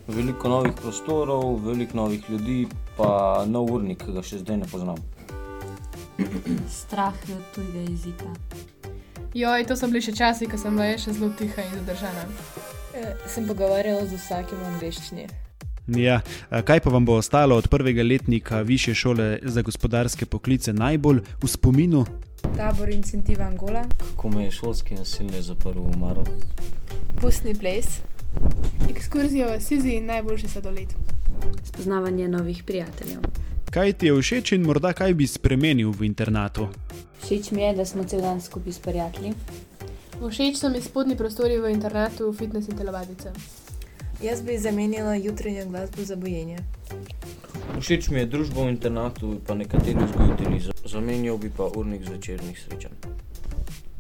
Veliko 0.09 0.49
novih 0.49 0.72
prostorov, 0.81 1.61
veliko 1.66 1.96
novih 1.96 2.25
ljudi, 2.31 2.64
pa 2.96 3.44
nov 3.44 3.68
urnik, 3.75 4.01
ki 4.07 4.16
ga 4.16 4.25
še 4.25 4.40
zdaj 4.40 4.62
ne 4.64 4.70
poznam. 4.72 5.05
Strah 6.70 7.14
od 7.37 7.42
tujega 7.55 7.90
jezika. 7.90 8.26
Joj, 9.35 9.66
to 9.68 9.76
so 9.76 9.87
bili 9.87 10.00
še 10.00 10.14
časi, 10.16 10.46
ko 10.48 10.59
sem 10.59 10.76
bila 10.76 10.96
še 10.98 11.12
zelo 11.12 11.29
tiha 11.37 11.64
in 11.66 11.74
zadržana. 11.81 12.24
E, 12.96 13.11
sem 13.29 13.44
pogovarjala 13.48 14.07
z 14.07 14.16
vsakim 14.16 14.59
v 14.59 14.70
angleščini. 14.74 15.26
Ja, 15.87 16.20
kaj 16.50 16.81
pa 16.81 16.90
vam 16.90 17.05
bo 17.07 17.18
ostalo 17.20 17.57
od 17.57 17.68
prvega 17.68 18.02
letnika 18.02 18.61
Više 18.61 18.94
šole 18.94 19.38
za 19.42 19.62
gospodarske 19.62 20.26
poklice 20.26 20.72
najbolj 20.72 21.20
v 21.42 21.48
spominu? 21.48 22.07
Tabor 22.57 22.90
incentiva 22.90 23.44
Angola. 23.44 23.85
Kako 23.98 24.29
me 24.29 24.44
je 24.44 24.50
šolski 24.50 24.94
nasilje 24.94 25.42
zaprl 25.42 25.81
v 25.81 25.98
Maro? 25.98 26.24
Pustni 27.20 27.55
ples. 27.55 28.00
Ekskurzijo 28.90 29.52
v 29.52 29.61
Sizi 29.61 29.98
in 30.00 30.07
najboljši 30.07 30.48
sladoled. 30.48 30.94
Spoznavanje 31.64 32.29
novih 32.29 32.64
prijateljev. 32.64 33.20
Kaj 33.66 33.92
ti 33.92 34.07
je 34.07 34.14
všeč 34.14 34.52
in 34.52 34.62
morda 34.62 34.92
kaj 34.92 35.14
bi 35.14 35.26
spremenil 35.26 35.90
v 35.90 36.02
internatu? 36.05 36.68
Všeč 37.20 37.50
mi 37.50 37.62
je, 37.62 37.74
da 37.74 37.85
smo 37.85 38.05
cel 38.05 38.20
dan 38.20 38.40
skupaj 38.40 38.72
s 38.72 38.79
prijatelji. 38.79 39.33
Všeč 40.20 40.57
so 40.57 40.68
mi 40.68 40.81
spodnji 40.81 41.16
prostori 41.16 41.59
v 41.59 41.70
internatu, 41.70 42.33
fitness 42.33 42.68
in 42.68 42.76
telovadice. 42.76 43.33
Jaz 44.18 44.40
bi 44.42 44.57
zamenjala 44.59 45.14
jutranjo 45.16 45.66
glasbo 45.66 46.05
za 46.05 46.16
bojenje. 46.16 46.57
Všeč 47.79 48.09
mi 48.09 48.18
je 48.18 48.26
družba 48.26 48.62
v 48.62 48.68
internatu, 48.70 49.40
pa 49.42 49.55
nekateri 49.55 49.98
vzgojitelji. 49.98 50.61
za- 50.61 50.72
Zamenjal 50.87 51.37
bi 51.37 51.50
pa 51.50 51.64
urnik 51.66 52.05
zvečernih 52.05 52.57
srečanj. 52.59 52.96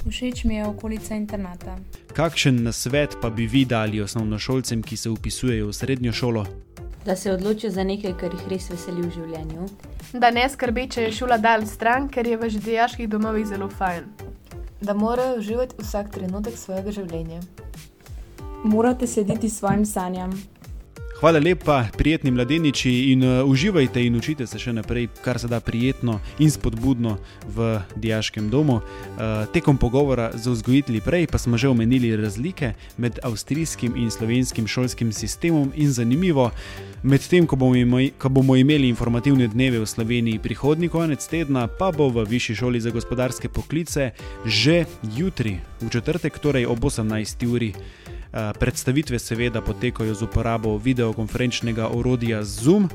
Všeč 0.06 0.44
mi 0.44 0.54
je 0.54 0.64
okolica 0.64 1.14
internata. 1.14 1.76
Kakšen 2.08 2.62
nasvet 2.62 3.16
pa 3.20 3.28
bi 3.28 3.46
vi 3.46 3.64
dali 3.64 4.00
osnovnošolcem, 4.00 4.82
ki 4.82 4.96
se 4.96 5.10
upisujejo 5.10 5.66
v 5.66 5.72
srednjo 5.74 6.12
šolo? 6.12 6.46
Da 7.06 7.16
se 7.16 7.32
odločijo 7.32 7.70
za 7.70 7.84
nekaj, 7.84 8.16
kar 8.18 8.32
jih 8.34 8.48
res 8.50 8.70
veseli 8.70 9.04
v 9.04 9.10
življenju. 9.14 9.66
Da 10.12 10.32
ne 10.34 10.48
skrbi, 10.50 10.88
če 10.90 11.04
je 11.04 11.12
šola 11.20 11.38
dal 11.38 11.62
stran, 11.70 12.08
ker 12.10 12.26
je 12.26 12.38
v 12.40 12.48
žedijaških 12.50 13.08
domovih 13.08 13.46
zelo 13.46 13.68
fajn. 13.70 14.08
Da 14.82 14.94
morajo 14.94 15.38
uživati 15.38 15.78
vsak 15.78 16.10
trenutek 16.16 16.58
svojega 16.58 16.90
življenja. 16.90 17.40
Morate 18.64 19.06
slediti 19.06 19.50
svojim 19.50 19.86
sanjam. 19.86 20.34
Hvala 21.16 21.38
lepa, 21.38 21.84
prijetni 21.96 22.30
mladeniči 22.30 22.90
in 23.12 23.22
uh, 23.24 23.48
uživajte 23.48 24.02
in 24.04 24.18
učite 24.18 24.44
se 24.46 24.58
še 24.60 24.74
naprej, 24.76 25.06
kar 25.24 25.38
se 25.40 25.48
da 25.48 25.62
prijetno 25.64 26.18
in 26.44 26.50
spodbudno 26.52 27.14
v 27.56 27.78
dijaškem 27.96 28.50
domu. 28.52 28.74
Uh, 28.76 29.46
tekom 29.52 29.78
pogovora 29.80 30.28
z 30.36 30.52
vzgojitelji 30.52 31.00
prej 31.00 31.24
pa 31.32 31.40
smo 31.40 31.56
že 31.56 31.70
omenili 31.72 32.12
razlike 32.20 32.74
med 33.00 33.16
avstrijskim 33.24 33.96
in 33.96 34.10
slovenskim 34.12 34.68
šolskim 34.68 35.12
sistemom 35.12 35.72
in 35.74 35.88
zanimivo, 35.88 36.50
medtem 37.02 37.46
ko 37.46 37.56
ko 38.18 38.28
bomo 38.28 38.56
imeli 38.56 38.88
informativne 38.88 39.48
dneve 39.48 39.80
v 39.80 39.86
Sloveniji 39.86 40.38
prihodnji 40.38 40.88
konec 40.88 41.24
tedna, 41.28 41.64
pa 41.66 41.92
bo 41.96 42.10
v 42.12 42.28
Višji 42.28 42.60
šoli 42.60 42.80
za 42.80 42.92
gospodarske 42.92 43.48
poklice 43.48 44.12
že 44.44 44.84
jutri, 45.16 45.60
v 45.80 45.88
četrtek, 45.88 46.38
torej 46.38 46.66
ob 46.66 46.84
18. 46.84 47.46
uri. 47.48 47.72
Eh, 48.36 48.52
Predstavitve 48.58 49.18
seveda 49.18 49.60
potekajo 49.60 50.14
z 50.14 50.22
uporabo 50.22 50.76
videokonferenčnega 50.78 51.88
orodja 51.88 52.44
Zoom. 52.44 52.88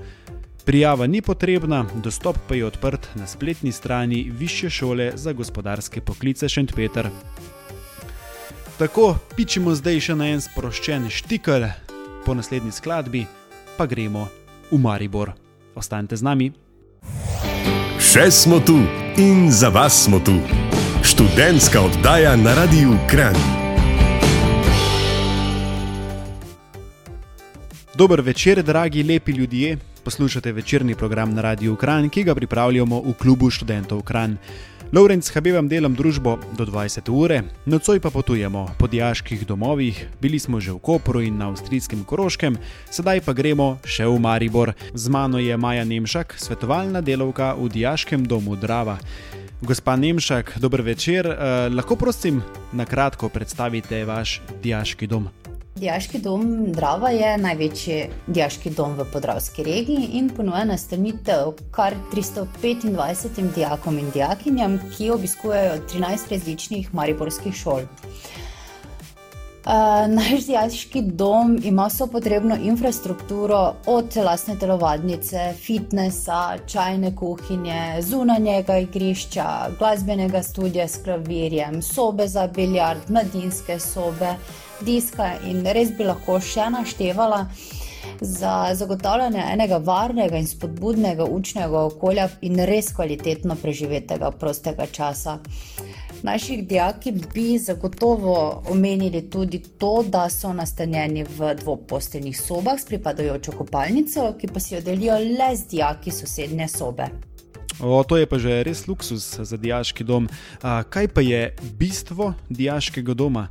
Prijava 0.65 1.07
ni 1.07 1.21
potrebna, 1.21 1.85
dostop 2.03 2.37
pa 2.47 2.55
je 2.55 2.65
odprt 2.65 3.07
na 3.15 3.27
spletni 3.27 3.71
strani 3.71 4.31
Višje 4.37 4.69
šole 4.69 5.11
za 5.15 5.33
gospodarske 5.33 6.01
poklice 6.01 6.49
Šentpeter. 6.49 7.09
Tako 8.77 9.15
pičimo 9.35 9.73
zdaj 9.75 9.99
še 9.99 10.15
na 10.15 10.27
en 10.29 10.41
sproščen 10.41 11.09
štikel, 11.09 11.65
po 12.25 12.37
naslednji 12.37 12.71
skladbi 12.71 13.25
pa 13.77 13.85
gremo 13.89 14.27
v 14.71 14.77
Maribor. 14.77 15.33
Ostanite 15.75 16.17
z 16.17 16.21
nami. 16.21 16.51
Še 17.97 18.29
smo 18.29 18.61
tu 18.61 18.77
in 19.17 19.49
za 19.49 19.73
vas 19.73 20.03
smo 20.05 20.21
tu. 20.21 20.37
Študentska 21.01 21.81
oddaja 21.81 22.35
na 22.37 22.53
Radiu 22.53 22.93
Kran. 23.09 23.60
Dober 27.95 28.21
večer, 28.21 28.63
dragi 28.63 29.03
lepi 29.03 29.31
ljudje. 29.31 29.77
Poslušate 30.03 30.51
večerni 30.51 30.95
program 30.95 31.33
na 31.33 31.41
Radiu 31.41 31.75
Kran, 31.75 32.09
ki 32.09 32.23
ga 32.23 32.35
pripravljamo 32.35 33.01
v 33.01 33.13
klubu 33.13 33.49
študentov 33.49 34.01
Kran. 34.01 34.37
Lovrenc 34.93 35.31
Habibam 35.33 35.67
delam 35.67 35.95
družbo 35.95 36.37
do 36.57 36.65
20 36.65 37.11
ure, 37.11 37.41
nocoj 37.65 37.99
pa 37.99 38.09
potujemo 38.09 38.67
po 38.79 38.87
dijaških 38.87 39.47
domovih, 39.47 40.07
bili 40.21 40.39
smo 40.39 40.59
že 40.59 40.71
v 40.71 40.79
Kopru 40.79 41.21
in 41.21 41.37
na 41.37 41.49
avstrijskem 41.49 42.03
Koroškem, 42.03 42.57
sedaj 42.91 43.21
pa 43.27 43.33
gremo 43.33 43.79
še 43.83 44.07
v 44.07 44.19
Maribor. 44.19 44.73
Z 44.93 45.11
mano 45.11 45.39
je 45.39 45.57
Maja 45.57 45.83
Nemšak, 45.83 46.35
svetovalna 46.39 47.01
delavka 47.01 47.53
v 47.59 47.69
dijaškem 47.69 48.23
domu 48.27 48.55
Drava. 48.55 48.99
Gospa 49.61 49.95
Nemšak, 49.95 50.59
dober 50.59 50.81
večer, 50.81 51.27
eh, 51.27 51.69
lahko 51.69 51.95
prosim 51.95 52.41
na 52.73 52.85
kratko 52.85 53.29
predstavite 53.29 54.05
vaš 54.05 54.41
dijaški 54.63 55.07
dom. 55.07 55.40
Dijaški 55.75 56.19
dom 56.19 56.71
Drava 56.75 57.09
je 57.09 57.37
največji 57.37 57.97
dijaški 58.27 58.69
dom 58.75 58.97
v 58.97 59.05
podravski 59.13 59.63
regiji 59.63 60.09
in 60.19 60.27
ponuja 60.29 60.65
nastanitev 60.67 61.53
kar 61.71 61.95
325 62.13 63.53
dijakom 63.55 63.99
in 63.99 64.09
dijakinjam, 64.11 64.79
ki 64.97 65.09
obiskujejo 65.15 65.77
13 65.93 66.31
različnih 66.31 66.93
mariborskih 66.93 67.55
šol. 67.55 67.87
Uh, 69.61 69.73
naš 70.17 70.45
dijaški 70.45 71.01
dom 71.01 71.59
ima 71.63 71.85
vso 71.87 72.07
potrebno 72.07 72.57
infrastrukturo, 72.63 73.75
od 73.85 74.15
lastne 74.25 74.55
telovadnice, 74.59 75.53
fitnesa, 75.53 76.57
čajne 76.67 77.13
kuhinje, 77.15 78.01
zunanjega 78.01 78.77
igrišča, 78.77 79.45
glasbenega 79.79 80.43
studia 80.43 80.87
s 80.87 81.03
klavirjem, 81.03 81.81
sobe 81.81 82.27
za 82.27 82.47
biljard, 82.47 83.09
mladinske 83.09 83.79
sobe, 83.79 84.35
diska 84.85 85.33
in 85.47 85.63
res 85.65 85.91
bi 85.97 86.07
lahko 86.07 86.39
še 86.39 86.69
naštevala. 86.73 87.45
Za 88.21 88.73
zagotavljanje 88.77 89.41
enega 89.53 89.77
varnega 89.77 90.37
in 90.37 90.47
spodbudnega 90.47 91.25
učnega 91.25 91.79
okolja 91.89 92.27
in 92.41 92.59
res 92.65 92.91
kvalitetno 92.93 93.55
preživetega 93.61 94.31
prostega 94.31 94.85
časa. 94.85 95.37
Naših 96.23 96.67
dijaki 96.67 97.11
bi 97.33 97.57
zagotovo 97.57 98.63
omenili 98.69 99.29
tudi 99.29 99.59
to, 99.77 100.03
da 100.07 100.29
so 100.29 100.53
nastanjeni 100.53 101.23
v 101.23 101.55
dvoposteljnih 101.61 102.41
sobah 102.41 102.79
s 102.79 102.85
pripadajočo 102.85 103.51
kopalnico, 103.57 104.33
ki 104.37 104.47
pa 104.53 104.59
si 104.59 104.75
jo 104.75 104.81
delijo 104.81 105.17
le 105.17 105.55
z 105.55 105.67
dijaki 105.71 106.11
sosednje 106.11 106.67
sobe. 106.67 107.09
O, 107.81 108.03
to 108.03 108.17
je 108.17 108.25
pa 108.29 108.37
že 108.37 108.63
res 108.63 108.85
luksus 108.87 109.39
za 109.41 109.57
dijaški 109.57 110.03
dom. 110.03 110.29
A, 110.61 110.83
kaj 110.83 111.07
pa 111.07 111.21
je 111.21 111.55
bistvo 111.79 112.33
dijaškega 112.49 113.13
doma? 113.13 113.47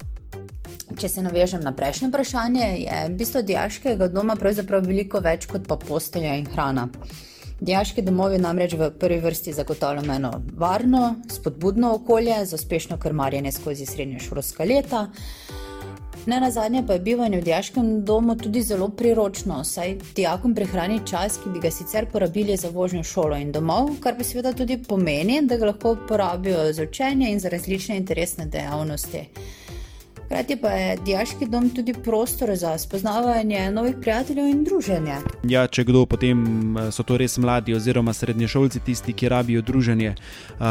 Če 0.99 1.09
se 1.09 1.23
navežem 1.23 1.63
na 1.63 1.73
prejšnje 1.77 2.09
vprašanje, 2.09 2.69
je 2.83 3.03
bistvo 3.15 3.43
dijaškega 3.47 4.09
doma 4.11 4.35
pravzaprav 4.37 4.87
veliko 4.87 5.21
več 5.23 5.47
kot 5.51 5.69
pa 5.69 5.77
postelja 5.79 6.35
in 6.41 6.49
hrana. 6.51 6.89
Dijaški 7.61 8.03
domovi 8.03 8.39
namreč 8.41 8.75
v 8.81 8.89
prvi 8.99 9.21
vrsti 9.21 9.53
zagotavljajo 9.53 10.15
eno 10.17 10.33
varno, 10.59 11.15
spodbudno 11.29 11.93
okolje 11.95 12.39
za 12.47 12.57
uspešno 12.57 12.99
krmarjenje 12.99 13.53
skozi 13.53 13.87
srednješolska 13.87 14.65
leta. 14.65 15.07
Ne 16.27 16.41
na 16.41 16.51
zadnje 16.51 16.83
pa 16.87 16.93
je 16.93 17.01
bivanje 17.05 17.39
v 17.41 17.45
dijaškem 17.45 18.05
domu 18.05 18.35
tudi 18.37 18.63
zelo 18.63 18.89
priročno, 18.89 19.63
saj 19.65 19.95
dijakom 20.17 20.55
prihrani 20.55 21.01
čas, 21.07 21.39
ki 21.43 21.53
bi 21.53 21.61
ga 21.61 21.71
sicer 21.71 22.07
porabili 22.13 22.57
za 22.57 22.69
vožnjo 22.69 23.05
šolo 23.05 23.37
in 23.37 23.53
domov, 23.53 23.95
kar 24.01 24.19
pa 24.19 24.25
seveda 24.25 24.53
tudi 24.53 24.77
pomeni, 24.83 25.41
da 25.47 25.57
ga 25.57 25.71
lahko 25.71 25.93
uporabijo 25.93 26.73
za 26.73 26.83
učenje 26.83 27.33
in 27.33 27.41
za 27.41 27.49
različne 27.49 27.97
interesne 27.97 28.47
dejavnosti. 28.47 29.25
Hkrati 30.31 30.57
pa 30.57 30.69
je 30.69 30.97
dijaški 30.97 31.47
dom 31.47 31.71
tudi 31.71 31.93
prostor 31.93 32.57
za 32.57 32.79
spoznavanje 32.79 33.71
novih 33.71 33.95
prijateljev 34.01 34.47
in 34.47 34.65
druženje. 34.65 35.17
Ja, 35.43 35.67
če 35.67 35.83
kdo, 35.85 36.05
potem 36.07 36.45
eh, 36.79 36.93
so 36.95 37.03
to 37.03 37.17
res 37.19 37.35
mladi 37.43 37.75
oziroma 37.75 38.15
srednješolci 38.15 38.81
tisti, 38.87 39.13
ki 39.13 39.29
rabijo 39.29 39.63
druženje. 39.63 40.15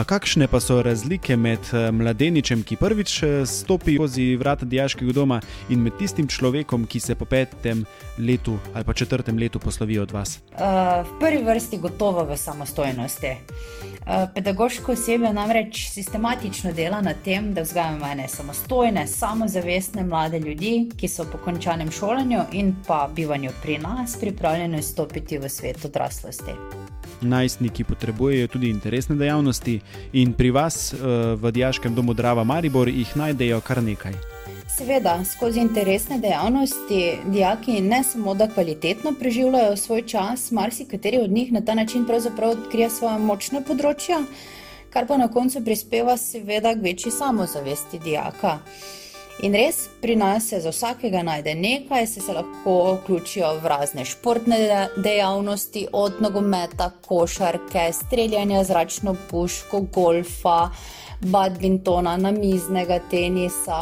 Kakšne 0.07 0.47
pa 0.47 0.61
so 0.63 0.79
razlike 0.81 1.35
med 1.35 1.59
eh, 1.73 1.89
mladeničem, 1.91 2.63
ki 2.63 2.77
prvič 2.79 3.17
eh, 3.23 3.33
stopi 3.45 3.97
skozi 3.99 4.29
vrata 4.39 4.65
dijaškega 4.65 5.11
doma 5.11 5.41
in 5.69 5.83
med 5.83 5.99
tistim 5.99 6.27
človekom, 6.31 6.87
ki 6.87 7.03
se 7.03 7.15
po 7.19 7.27
petem 7.27 7.83
letu 8.17 8.55
ali 8.73 8.87
pa 8.87 8.93
četrtem 8.93 9.37
letu 9.37 9.59
poslovi 9.59 9.99
od 9.99 10.11
vas? 10.11 10.39
Uh, 10.53 11.03
v 11.03 11.19
prvi 11.19 11.43
vrsti 11.43 11.77
gotovo 11.77 12.23
v 12.23 12.37
samostojnosti. 12.37 13.35
Uh, 13.99 14.23
pedagoško 14.35 14.91
osebje 14.91 15.33
namreč 15.33 15.89
sistematično 15.89 16.71
dela 16.73 17.01
na 17.01 17.13
tem, 17.13 17.53
da 17.53 17.61
vzgajamo 17.61 18.07
ene 18.07 18.27
samostojne, 18.27 19.07
samozavestne 19.07 19.48
mlade 20.03 20.39
ljudi, 20.39 20.89
ki 20.97 21.07
so 21.07 21.25
po 21.31 21.38
končanem 21.38 21.91
šolanju 21.91 22.39
in 22.51 22.75
pa 22.88 23.09
bivanju 23.15 23.51
pri 23.62 23.77
nas 23.77 24.17
pripravljeni 24.19 24.81
stopiti 24.81 25.38
v 25.38 25.49
svet 25.49 25.85
odraslosti. 25.85 26.51
Najstniki 27.21 27.83
potrebujejo 27.83 28.47
tudi 28.47 28.69
interesne 28.69 29.15
dejavnosti 29.15 29.79
in 30.13 30.33
pri 30.33 30.51
vas 30.51 30.93
eh, 30.93 30.97
v 31.35 31.51
dijaškem 31.51 31.95
domu 31.95 32.13
Drava 32.13 32.43
Maribor 32.43 32.88
jih 32.88 33.17
najdejo 33.17 33.62
kar 33.62 33.83
nekaj. 33.83 34.13
Seveda, 34.77 35.25
skozi 35.25 35.59
interesne 35.59 36.19
dejavnosti 36.19 37.17
dijaki 37.25 37.81
ne 37.81 38.03
samo 38.03 38.33
da 38.33 38.47
kvalitetno 38.47 39.13
preživljajo 39.19 39.77
svoj 39.77 40.01
čas, 40.01 40.51
marsikateri 40.51 41.17
od 41.17 41.31
njih 41.31 41.51
na 41.51 41.62
ta 41.62 41.73
način 41.73 42.05
pravzaprav 42.05 42.49
odkrije 42.49 42.89
svoje 42.89 43.17
močne 43.19 43.59
področja, 43.65 44.21
kar 44.89 45.07
pa 45.07 45.17
na 45.17 45.27
koncu 45.27 45.59
prispeva 45.65 46.15
seveda 46.17 46.75
k 46.75 46.83
večji 46.83 47.12
samozavesti 47.12 47.99
dijaka. 47.99 48.59
In 49.39 49.54
res, 49.56 49.86
pri 50.02 50.17
nas 50.19 50.49
se 50.49 50.58
za 50.60 50.71
vsakega 50.73 51.21
najde 51.23 51.54
nekaj, 51.56 52.08
se, 52.08 52.21
se 52.21 52.34
lahko 52.36 52.73
vključijo 52.97 53.54
v 53.63 53.69
razne 53.71 54.04
športne 54.06 54.58
de- 54.60 55.02
dejavnosti, 55.06 55.86
od 55.95 56.19
nogometa, 56.19 56.89
košarke, 57.08 57.86
streljanja 57.93 58.63
z 58.63 58.67
zračno 58.67 59.15
puško, 59.30 59.82
golfa, 59.95 60.58
badmintona, 61.21 62.17
namiznega 62.17 62.99
tenisa, 63.12 63.80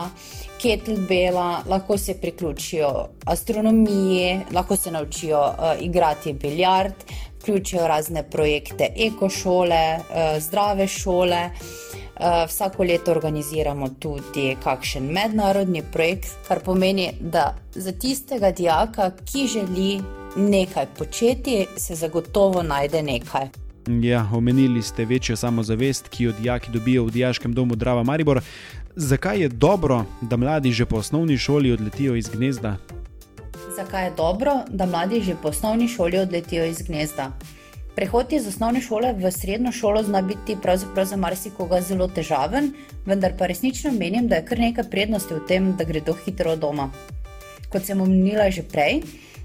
kettlebela, 0.62 1.64
lahko 1.66 1.98
se 1.98 2.14
priključijo 2.22 2.94
astronomiji, 3.26 4.40
lahko 4.54 4.76
se 4.76 4.92
naučijo 4.92 5.42
uh, 5.42 5.74
igrati 5.82 6.34
biljard, 6.34 6.94
vključijo 7.42 7.88
razne 7.88 8.30
projekte 8.30 8.94
ekošole, 9.10 9.86
uh, 9.98 10.38
zdrave 10.40 10.88
šole. 10.88 11.50
Uh, 11.50 12.07
vsako 12.48 12.84
leto 12.84 13.12
organiziramo 13.12 13.90
tudi 14.00 14.56
kakšen 14.64 15.12
mednarodni 15.14 15.84
projekt, 15.92 16.28
kar 16.48 16.60
pomeni, 16.60 17.12
da 17.20 17.56
za 17.76 17.92
tistega 17.92 18.52
dijaka, 18.52 19.12
ki 19.32 19.48
želi 19.48 20.02
nekaj 20.36 20.86
početi, 20.98 21.66
se 21.78 21.96
zagotovo 21.96 22.64
najde 22.64 23.04
nekaj. 23.04 23.48
Ja, 23.88 24.30
omenili 24.34 24.82
ste 24.82 25.06
večjo 25.06 25.36
samozavest, 25.36 26.08
ki 26.10 26.24
jo 26.24 26.32
dijaki 26.42 26.72
dobijo 26.72 27.04
v 27.04 27.12
Dijaškem 27.12 27.54
domu 27.54 27.76
Drava 27.76 28.04
Maribor. 28.04 28.42
Zakaj 28.96 29.42
je 29.42 29.50
dobro, 29.50 30.04
da 30.22 30.38
mladi 30.38 30.72
že 30.72 30.86
po 30.86 30.98
osnovni 30.98 31.38
šoli 31.38 31.72
odletijo 31.72 32.16
iz 32.16 32.30
gnezda? 32.30 32.76
Zakaj 33.76 34.06
je 34.06 34.12
dobro, 34.18 34.52
da 34.70 34.86
mladi 34.86 35.22
že 35.22 35.36
po 35.42 35.48
osnovni 35.48 35.88
šoli 35.88 36.18
odletijo 36.18 36.66
iz 36.66 36.82
gnezda? 36.82 37.32
Prehod 37.98 38.34
iz 38.34 38.46
osnovne 38.48 38.78
šole 38.82 39.10
v 39.18 39.30
srednjo 39.32 39.72
šolo 39.74 40.04
zna 40.04 40.22
biti 40.22 40.56
pravzaprav 40.62 41.06
za 41.10 41.18
marsikoga 41.18 41.80
zelo 41.82 42.06
težaven, 42.08 42.68
vendar 43.06 43.34
pa 43.38 43.48
resnično 43.50 43.92
menim, 43.92 44.28
da 44.30 44.38
je 44.38 44.46
kar 44.46 44.60
nekaj 44.62 44.86
prednosti 44.92 45.34
v 45.34 45.42
tem, 45.50 45.72
da 45.80 45.84
gredo 45.84 46.14
hitro 46.26 46.52
od 46.54 46.62
doma. 46.62 46.92
Kot 47.74 47.90
sem 47.90 48.02
omenila 48.02 48.52
že 48.54 48.68
prej, 48.70 49.02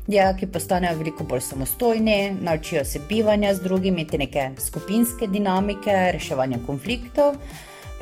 dijaki 0.06 0.50
postanejo 0.52 0.98
veliko 1.00 1.24
bolj 1.24 1.40
samostojni, 1.48 2.36
naučijo 2.42 2.84
se 2.84 3.00
bivanja 3.08 3.54
z 3.54 3.64
drugimi, 3.64 4.06
te 4.06 4.18
neke 4.18 4.50
skupinske 4.60 5.32
dinamike, 5.32 5.96
reševanja 6.12 6.60
konfliktov. 6.66 7.40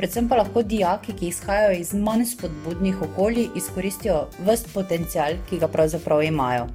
Predvsem 0.03 0.29
pa 0.29 0.43
lahko 0.43 0.67
dijaki, 0.67 1.15
ki 1.15 1.29
izhajajo 1.31 1.79
iz 1.79 1.95
manj 1.95 2.27
spodbudnih 2.35 3.03
okolij, 3.13 3.53
izkoristijo 3.55 4.27
vse 4.43 4.75
potencial, 4.75 5.39
ki 5.47 5.63
ga 5.63 5.71
pravzaprav 5.71 6.27
imajo. 6.27 6.67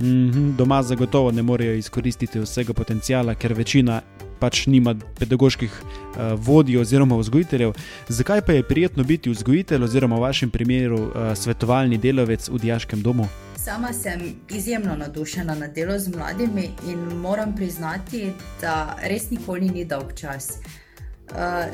Mm 0.00 0.06
-hmm, 0.06 0.56
doma 0.56 0.82
zagotovo 0.82 1.30
ne 1.32 1.42
morejo 1.42 1.74
izkoristiti 1.74 2.40
vsega 2.40 2.72
potencijala, 2.72 3.34
ker 3.34 3.52
večina 3.52 4.00
pač 4.40 4.66
nima 4.66 4.94
pedagoških 5.18 5.70
uh, 5.70 6.16
vodij 6.36 6.78
oziroma 6.78 7.16
vzgojiteljev. 7.16 7.72
Zakaj 8.08 8.40
pa 8.40 8.52
je 8.52 8.62
prijetno 8.62 9.04
biti 9.04 9.30
vzgojitelj 9.30 9.82
oziroma 9.82 10.16
v 10.16 10.20
vašem 10.20 10.50
primeru 10.50 10.98
uh, 10.98 11.12
svetovalni 11.34 11.98
delavec 11.98 12.48
v 12.48 12.58
dijaškem 12.58 13.02
domu? 13.02 13.28
Sama 13.56 13.92
sem 13.92 14.20
izjemno 14.50 14.96
navdušena 14.96 15.54
na 15.54 15.66
delo 15.66 15.98
z 15.98 16.08
mladimi 16.08 16.70
in 16.88 16.98
moram 16.98 17.56
priznati, 17.56 18.30
da 18.60 18.96
res 19.02 19.30
nikoli 19.30 19.70
ni 19.70 19.84
dolg 19.84 20.14
čas. 20.14 20.48
Uh, 20.48 20.87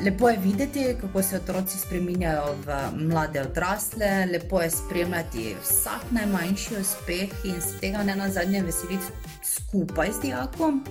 lepo 0.05 0.29
je 0.29 0.37
videti, 0.37 0.95
kako 1.01 1.21
se 1.23 1.35
otroci 1.35 1.77
spremenjajo 1.77 2.55
v 2.65 2.75
mlade 3.07 3.41
odrasle, 3.41 4.27
lepo 4.31 4.61
je 4.61 4.69
spremljati 4.69 5.55
vsak 5.63 6.11
najmanjši 6.11 6.75
uspeh 6.81 7.29
in 7.43 7.61
se 7.61 7.77
tega 7.81 8.03
ne 8.03 8.15
na 8.15 8.29
zadnje 8.29 8.61
veseliti 8.61 9.05
skupaj 9.43 10.11
z 10.11 10.21
dijakom. 10.21 10.83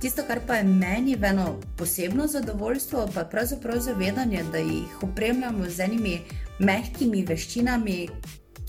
Tisto, 0.00 0.22
kar 0.28 0.40
pa 0.46 0.54
je 0.54 0.64
meni 0.64 1.16
eno 1.22 1.60
posebno 1.76 2.26
zadovoljstvo, 2.26 3.08
pa 3.14 3.20
je 3.20 3.30
pravzaprav 3.30 3.78
zavedanje, 3.78 4.44
da 4.52 4.58
jih 4.58 5.02
opremljamo 5.02 5.64
z 5.68 5.80
enimi 5.80 6.20
mehkimi 6.58 7.24
veščinami, 7.24 8.08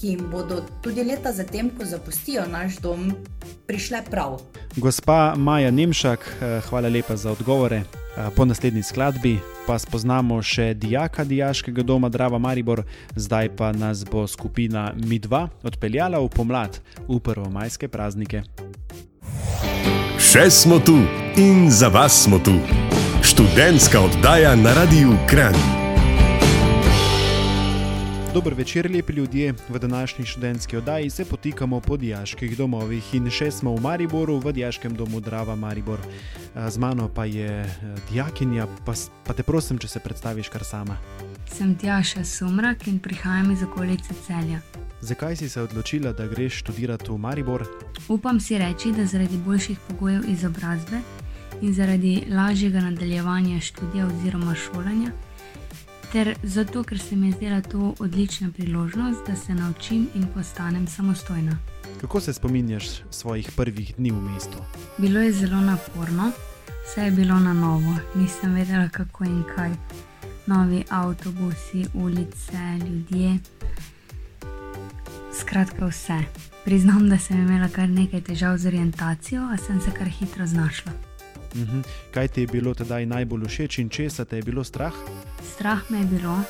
ki 0.02 0.08
jim 0.08 0.30
bodo 0.32 0.64
tudi 0.82 1.04
leta 1.04 1.32
zatem, 1.32 1.70
ko 1.78 1.86
zapustijo 1.86 2.46
naš 2.52 2.78
dom, 2.78 3.14
prišle 3.68 4.02
prav. 4.12 4.42
Gospa 4.76 5.34
Maja 5.38 5.72
Nemšak, 5.72 6.20
eh, 6.20 6.62
hvala 6.70 6.90
lepa 6.90 7.16
za 7.16 7.32
odgovore. 7.32 8.03
Eh, 8.18 8.30
po 8.36 8.46
naslednji 8.46 8.84
skladbi 8.84 9.40
pa 9.68 9.80
spoznamo 9.80 10.42
še 10.42 10.74
dijaka 10.74 11.24
Dijaškega 11.24 11.82
doma 11.84 12.10
Drava 12.10 12.38
Maribor, 12.38 12.84
zdaj 13.16 13.50
pa 13.58 13.72
nas 13.72 14.06
bo 14.06 14.28
skupina 14.28 14.94
Mi2 14.98 15.48
odpeljala 15.64 16.20
v 16.20 16.30
pomlad, 16.30 16.78
v 17.08 17.20
prvomajske 17.20 17.88
praznike. 17.88 18.44
Še 20.22 20.50
smo 20.50 20.78
tu 20.80 21.00
in 21.42 21.72
za 21.72 21.90
vas 21.90 22.24
smo 22.24 22.38
tu. 22.40 22.60
Študentska 23.24 24.00
oddaja 24.00 24.54
na 24.56 24.74
Radiu 24.78 25.18
Kran. 25.30 25.83
Dober 28.34 28.54
večer, 28.54 28.92
lepi 28.92 29.14
ljudje. 29.14 29.54
V 29.70 29.80
današnji 29.80 30.26
študentski 30.26 30.78
oddaji 30.78 31.10
se 31.10 31.26
potikamo 31.26 31.80
po 31.80 31.98
dijaških 31.98 32.58
domovih 32.58 33.14
in 33.14 33.30
še 33.30 33.52
smo 33.52 33.76
v 33.76 33.82
Mariboru, 33.82 34.40
v 34.40 34.52
dijaškem 34.52 34.96
domu 34.96 35.20
Drava 35.20 35.56
Maribor. 35.56 36.00
Z 36.70 36.78
mano 36.78 37.10
pa 37.14 37.26
je 37.26 37.66
dijakinja, 38.10 38.66
pa, 38.86 38.94
pa 39.24 39.34
te 39.34 39.44
prosim, 39.44 39.78
če 39.78 39.88
se 39.88 40.00
predstaviš 40.00 40.50
kar 40.50 40.66
sama. 40.66 40.98
Sem 41.46 41.76
Tjaša 41.78 42.24
Sumrak 42.26 42.88
in 42.88 42.98
prihajam 43.00 43.52
iz 43.52 43.62
okolice 43.64 44.18
celja. 44.26 44.62
Zakaj 45.02 45.36
si 45.36 45.50
se 45.50 45.62
odločila, 45.62 46.14
da 46.14 46.26
greš 46.28 46.64
študirati 46.64 47.12
v 47.12 47.18
Maribor? 47.18 47.68
Upam 48.10 48.40
si 48.40 48.58
reči, 48.58 48.96
da 48.98 49.06
zaradi 49.06 49.38
boljših 49.46 49.78
pogojev 49.90 50.26
izobrazbe 50.30 51.04
in 51.62 51.74
zaradi 51.74 52.24
lažjega 52.32 52.82
nadaljevanja 52.82 53.62
študija 53.62 54.08
oziroma 54.08 54.56
šolanja 54.56 55.14
ter 56.14 56.36
zato, 56.44 56.84
ker 56.84 57.00
se 57.00 57.16
mi 57.16 57.28
je 57.28 57.34
zdela 57.34 57.62
to 57.62 57.96
odlična 58.00 58.50
priložnost, 58.52 59.20
da 59.28 59.36
se 59.36 59.54
naučim 59.54 60.08
in 60.16 60.28
postanem 60.34 60.88
samostojna. 60.88 61.58
Kako 62.02 62.22
se 62.22 62.34
spominjaš 62.34 62.86
svojih 63.10 63.52
prvih 63.56 63.94
dni 63.98 64.12
v 64.12 64.22
mestu? 64.22 64.58
Bilo 64.98 65.20
je 65.20 65.32
zelo 65.32 65.62
naporno, 65.62 66.32
vse 66.86 67.02
je 67.02 67.12
bilo 67.12 67.40
na 67.40 67.54
novo, 67.54 67.96
nisem 68.16 68.54
vedela, 68.54 68.90
kako 68.90 69.24
in 69.24 69.44
kaj. 69.56 69.72
Novi 70.46 70.84
avtobusi, 70.90 71.86
ulice, 71.94 72.62
ljudje. 72.86 73.40
Skratka, 75.40 75.86
vse. 75.86 76.20
Priznam, 76.66 77.10
da 77.10 77.18
sem 77.18 77.42
imela 77.42 77.70
kar 77.70 77.90
nekaj 77.90 78.22
težav 78.22 78.58
z 78.58 78.68
orientacijo, 78.68 79.42
a 79.42 79.58
sem 79.58 79.82
se 79.82 79.92
kar 79.92 80.08
hitro 80.08 80.48
znašla. 80.48 81.13
Mhm. 81.56 81.80
Kaj 82.12 82.28
ti 82.28 82.42
je 82.42 82.48
bilo 82.48 82.74
tedaj 82.74 83.06
najbolj 83.06 83.48
všeč 83.48 83.78
in 83.78 83.90
česa 83.90 84.26
te 84.26 84.36
je 84.36 84.44
bilo 84.44 84.64
strah? 84.64 84.94
Strah 85.56 85.82
me 85.90 86.00
je 86.00 86.06
bilo, 86.06 86.42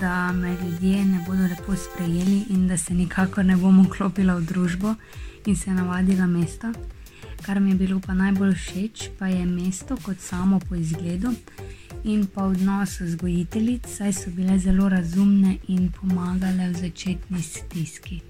da 0.00 0.32
me 0.32 0.56
ljudje 0.62 1.04
ne 1.04 1.24
bodo 1.26 1.42
lepo 1.42 1.76
sprejeli 1.76 2.44
in 2.50 2.68
da 2.68 2.76
se 2.76 2.94
nikakor 2.94 3.44
ne 3.44 3.56
bom 3.56 3.86
vklopila 3.86 4.34
v 4.34 4.40
družbo 4.40 4.94
in 5.46 5.56
se 5.56 5.70
navadila 5.70 6.26
mesta. 6.26 6.72
Kar 7.42 7.60
mi 7.60 7.70
je 7.70 7.74
bilo 7.74 8.00
pa 8.06 8.14
najbolj 8.14 8.54
všeč, 8.54 9.08
pa 9.18 9.26
je 9.26 9.46
mesto 9.46 9.96
kot 10.02 10.20
samo 10.20 10.60
po 10.68 10.74
izgledu 10.74 11.32
in 12.04 12.26
pa 12.26 12.44
odnos 12.44 13.00
z 13.00 13.16
gojiteljic, 13.16 13.86
saj 13.86 14.12
so 14.12 14.30
bile 14.30 14.58
zelo 14.58 14.88
razumne 14.88 15.56
in 15.68 15.92
pomagale 16.00 16.70
v 16.70 16.74
začetni 16.74 17.42
stiski. 17.42 18.29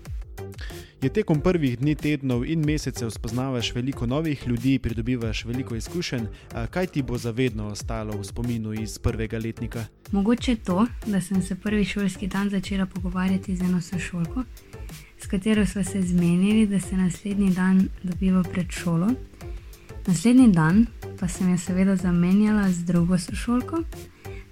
Je 1.02 1.08
tekom 1.08 1.40
prvih 1.40 1.78
dni, 1.78 1.94
tednov 1.96 2.42
in 2.44 2.60
mesecev 2.60 3.08
spoznavaš 3.10 3.70
veliko 3.74 4.06
novih 4.06 4.42
ljudi, 4.46 4.78
pridobivaš 4.78 5.44
veliko 5.44 5.74
izkušenj, 5.74 6.26
kaj 6.70 6.86
ti 6.86 7.02
bo 7.02 7.18
zavedno 7.18 7.66
ostalo 7.66 8.18
v 8.18 8.24
spominu 8.24 8.72
iz 8.72 8.98
prvega 8.98 9.38
letnika? 9.38 9.84
Mogoče 10.12 10.56
to, 10.56 10.86
da 11.06 11.20
sem 11.20 11.42
se 11.42 11.54
prvi 11.54 11.84
šolski 11.84 12.26
dan 12.26 12.50
začela 12.50 12.86
pogovarjati 12.86 13.56
z 13.56 13.60
eno 13.60 13.80
sošolko, 13.80 14.44
s 15.18 15.26
katero 15.26 15.66
smo 15.66 15.84
se 15.84 16.02
zmenili, 16.02 16.66
da 16.66 16.80
se 16.80 16.96
naslednji 16.96 17.50
dan 17.50 17.88
dobiva 18.02 18.42
pred 18.42 18.66
šolo. 18.70 19.08
Naslednji 20.06 20.52
dan 20.52 20.86
pa 21.20 21.28
sem 21.28 21.50
jo 21.50 21.58
seveda 21.58 21.96
zamenjala 21.96 22.70
z 22.70 22.84
drugo 22.84 23.18
sošolko, 23.18 23.82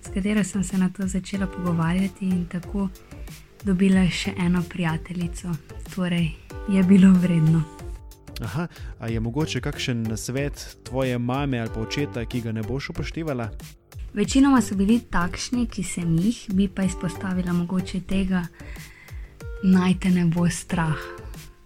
s 0.03 0.09
katero 0.15 0.45
sem 0.45 0.65
se 0.65 0.79
na 0.79 0.89
to 0.89 1.07
začela 1.07 1.47
pogovarjati 1.47 2.25
in 2.25 2.47
tako 2.47 2.89
dobila 3.65 4.07
še 4.11 4.35
eno 4.39 4.63
prijateljico, 4.69 5.49
torej 5.95 6.31
je 6.69 6.83
bilo 6.83 7.13
vredno. 7.13 7.63
Aha, 8.41 8.67
a 8.99 9.09
je 9.09 9.21
mogoče 9.21 9.61
kakšen 9.61 10.17
svet 10.17 10.77
tvoje 10.83 11.19
mame 11.19 11.61
ali 11.61 11.71
pa 11.75 11.81
očeta, 11.81 12.25
ki 12.25 12.41
ga 12.41 12.53
ne 12.53 12.63
boš 12.63 12.91
upoštevala? 12.91 13.49
Večinoma 14.15 14.61
so 14.63 14.75
bili 14.75 15.01
takšni, 15.11 15.67
ki 15.67 15.83
sem 15.83 16.17
jih, 16.17 16.45
bi 16.53 16.69
pa 16.69 16.83
izpostavila 16.83 17.53
mogoče 17.53 18.01
tega, 18.01 18.47
naj 19.65 19.99
te 20.01 20.11
ne 20.11 20.25
bo 20.25 20.49
strah. 20.51 21.03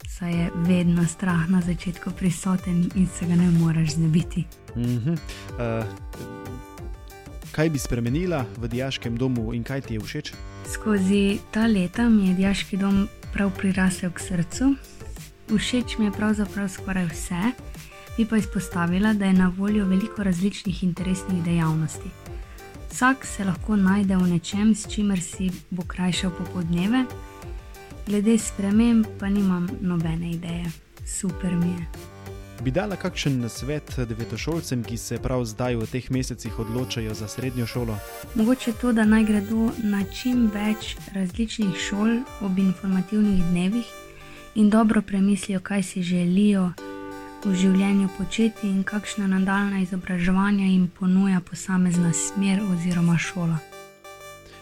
Saj 0.09 0.33
je 0.33 0.51
vedno 0.67 1.05
strah 1.09 1.49
na 1.51 1.61
začetku 1.61 2.11
prisoten 2.19 2.89
in 2.95 3.07
se 3.07 3.27
ga 3.27 3.37
ne 3.37 3.51
moreš 3.51 3.95
znebiti. 3.95 4.45
Uh 4.75 4.83
-huh. 4.83 5.19
uh, 5.59 6.42
kaj 7.53 7.69
bi 7.71 7.79
spremenila 7.79 8.45
v 8.57 8.69
diaškem 8.69 9.17
domu 9.17 9.53
in 9.55 9.65
kaj 9.65 9.81
ti 9.87 9.95
je 9.95 10.01
všeč? 10.01 10.33
Skozi 10.73 11.39
ta 11.53 11.67
leta 11.67 12.09
mi 12.09 12.29
je 12.29 12.35
diaški 12.35 12.77
dom 12.77 13.09
prav 13.33 13.53
prirasel 13.57 14.11
k 14.11 14.21
srcu. 14.21 14.75
Všeč 15.53 15.99
mi 15.99 16.09
je 16.09 16.17
pravzaprav 16.17 16.69
skoraj 16.69 17.07
vse, 17.13 17.53
bi 18.17 18.25
pa 18.25 18.37
izpostavila, 18.37 19.13
da 19.13 19.27
je 19.27 19.33
na 19.33 19.53
voljo 19.57 19.85
veliko 19.85 20.23
različnih 20.23 20.85
interesnih 20.85 21.43
dejavnosti. 21.45 22.09
Vsak 22.91 23.27
se 23.27 23.45
lahko 23.45 23.77
najde 23.77 24.17
v 24.17 24.29
nečem, 24.33 24.75
s 24.75 24.89
čimer 24.89 25.21
si 25.21 25.51
bo 25.71 25.83
krajšal 25.83 26.31
popodneve, 26.31 27.05
glede 28.07 28.39
sprememb 28.39 29.07
pa 29.21 29.29
nimam 29.29 29.69
nobene 29.81 30.31
ideje. 30.31 30.73
Super 31.05 31.53
mi 31.53 31.69
je. 31.69 32.12
Bi 32.63 32.71
dala 32.71 32.97
kakšen 32.97 33.49
svet 33.49 33.91
devetošolcem, 34.09 34.85
ki 34.87 34.97
se 34.97 35.17
prav 35.19 35.43
zdaj 35.45 35.75
v 35.81 35.87
teh 35.91 36.11
mesecih 36.15 36.59
odločajo 36.59 37.15
za 37.15 37.27
srednjo 37.29 37.67
šolo? 37.67 37.97
Mogoče 38.35 38.73
to, 38.81 38.93
da 38.93 39.03
naj 39.05 39.25
gredo 39.25 39.73
na 39.83 40.05
čim 40.07 40.47
več 40.55 40.95
različnih 41.15 41.75
šol 41.75 42.21
ob 42.41 42.59
informativnih 42.59 43.43
dnevih 43.51 43.89
in 44.55 44.71
dobro 44.71 45.03
premislijo, 45.03 45.61
kaj 45.61 45.83
si 45.83 46.03
želijo 46.03 46.69
v 47.45 47.55
življenju 47.55 48.09
početi 48.19 48.71
in 48.71 48.85
kakšna 48.87 49.27
nadaljna 49.27 49.83
izobraževanja 49.83 50.71
jim 50.71 50.87
ponuja 50.99 51.41
posamezna 51.41 52.13
smer 52.13 52.63
oziroma 52.63 53.19
šola. 53.19 53.59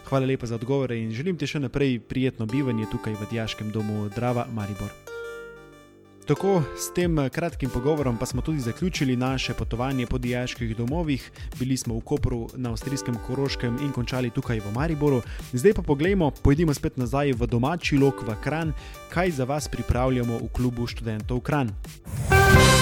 Hvala 0.09 0.25
lepa 0.25 0.49
za 0.49 0.55
odgovore 0.55 0.97
in 0.97 1.13
želim 1.13 1.37
ti 1.37 1.47
še 1.47 1.61
naprej 1.61 1.99
prijetno 1.99 2.49
bivanje 2.49 2.89
tukaj 2.91 3.13
v 3.13 3.29
Dijaškem 3.29 3.69
domu 3.71 4.09
Drava 4.09 4.47
Maribor. 4.49 5.00
Tako 6.31 6.63
s 6.77 6.93
tem 6.95 7.19
eh, 7.19 7.29
kratkim 7.29 7.69
pogovorom 7.69 8.17
pa 8.17 8.25
smo 8.25 8.41
tudi 8.41 8.59
zaključili 8.59 9.15
naše 9.15 9.53
potovanje 9.53 10.05
po 10.05 10.17
dijaških 10.17 10.77
domovih. 10.77 11.31
Bili 11.59 11.77
smo 11.77 11.95
v 11.95 12.01
Kopru, 12.01 12.49
na 12.55 12.69
avstrijskem 12.69 13.17
Koroškem 13.27 13.77
in 13.81 13.91
končali 13.91 14.29
tukaj 14.29 14.59
v 14.59 14.71
Mariboru. 14.75 15.21
Zdaj 15.53 15.73
pa 15.73 15.81
poglejmo, 15.81 16.31
pojdimo 16.31 16.73
spet 16.73 16.97
nazaj 16.97 17.33
v 17.33 17.47
domači 17.47 17.97
lok 17.97 18.23
v 18.27 18.35
Kran, 18.43 18.73
kaj 19.09 19.31
za 19.31 19.43
vas 19.43 19.67
pripravljamo 19.67 20.37
v 20.37 20.47
klubu 20.53 20.87
študentov 20.87 21.39
Kran. 21.39 21.69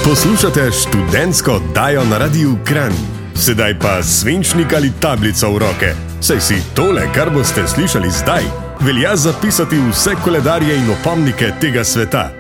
Poslušate 0.06 0.72
študentsko 0.72 1.52
oddajo 1.52 2.06
na 2.06 2.18
radiju 2.18 2.58
Kran. 2.66 2.94
Sedaj 3.36 3.80
pa 3.80 4.04
svinčnik 4.04 4.74
ali 4.74 4.92
tablico 5.02 5.50
v 5.52 5.58
roke. 5.58 5.96
Saj 6.22 6.42
si 6.42 6.62
tole, 6.76 7.10
kar 7.16 7.34
boste 7.34 7.68
slišali 7.68 8.12
zdaj, 8.12 8.44
velja 8.80 9.16
zapisati 9.16 9.82
vse 9.90 10.14
koledarje 10.24 10.78
in 10.78 10.94
opomnike 10.94 11.50
tega 11.62 11.84
sveta. 11.84 12.39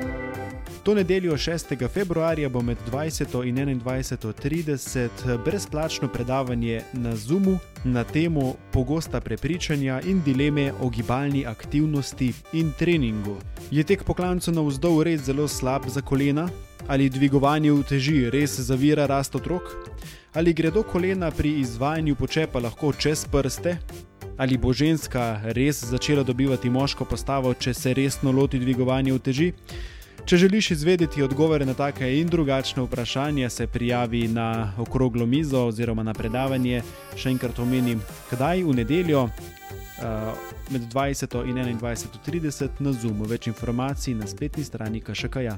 To 0.89 0.95
nedeljo 0.95 1.37
6. 1.37 1.87
februarja 1.93 2.49
bo 2.49 2.61
med 2.61 2.77
20 2.91 3.47
in 3.47 3.81
21.30 3.81 5.43
brezplačno 5.45 6.07
predavanje 6.07 6.81
na 6.93 7.15
Zoomu 7.15 7.57
na 7.83 8.03
temo 8.03 8.55
pogosta 8.71 9.21
prepričanja 9.21 10.01
in 10.01 10.21
dileme 10.25 10.73
o 10.81 10.89
gibalni 10.89 11.45
aktivnosti 11.45 12.33
in 12.53 12.71
treningu. 12.79 13.37
Je 13.71 13.83
tek 13.83 14.03
poklancu 14.03 14.51
na 14.51 14.61
vzdolj 14.61 15.03
res 15.03 15.21
zelo 15.21 15.47
slab 15.47 15.85
za 15.87 16.01
kolena? 16.01 16.49
Ali 16.87 17.09
dvigovanje 17.09 17.71
v 17.71 17.83
teži 17.83 18.29
res 18.29 18.59
zavira 18.59 19.05
rast 19.05 19.35
otrok? 19.35 19.61
Ali 20.33 20.53
gredo 20.53 20.83
kolena 20.83 21.31
pri 21.31 21.59
izvajanju 21.59 22.15
počepa 22.15 22.59
lahko 22.59 22.93
čez 22.93 23.27
prste? 23.31 23.77
Ali 24.37 24.57
bo 24.57 24.73
ženska 24.73 25.41
res 25.43 25.85
začela 25.85 26.23
dobivati 26.23 26.69
moško 26.69 27.05
postavo, 27.05 27.53
če 27.53 27.73
se 27.73 27.93
resno 27.93 28.31
loti 28.31 28.59
dvigovanja 28.59 29.13
v 29.13 29.19
teži? 29.19 29.53
Če 30.29 30.37
želiš 30.37 30.71
izvedeti 30.71 31.23
odgovore 31.25 31.65
na 31.65 31.73
take 31.73 32.05
in 32.19 32.27
drugačne 32.29 32.83
vprašanja, 32.83 33.49
se 33.49 33.65
prijavi 33.67 34.27
na 34.27 34.73
okroglo 34.77 35.25
mizo 35.25 35.63
oziroma 35.65 36.03
na 36.03 36.13
predavanje. 36.13 36.83
Še 37.17 37.31
enkrat 37.33 37.57
omenim, 37.59 38.03
kdaj 38.29 38.61
v 38.67 38.75
nedeljo 38.77 39.23
uh, 39.23 40.51
med 40.69 40.85
20 40.93 41.33
in 41.49 41.57
21.30 41.79 42.77
na 42.79 42.93
Zoomu. 42.93 43.25
Več 43.25 43.47
informacij 43.49 44.13
na 44.19 44.29
spletni 44.29 44.63
strani 44.63 45.01
KŠKJ. 45.01 45.55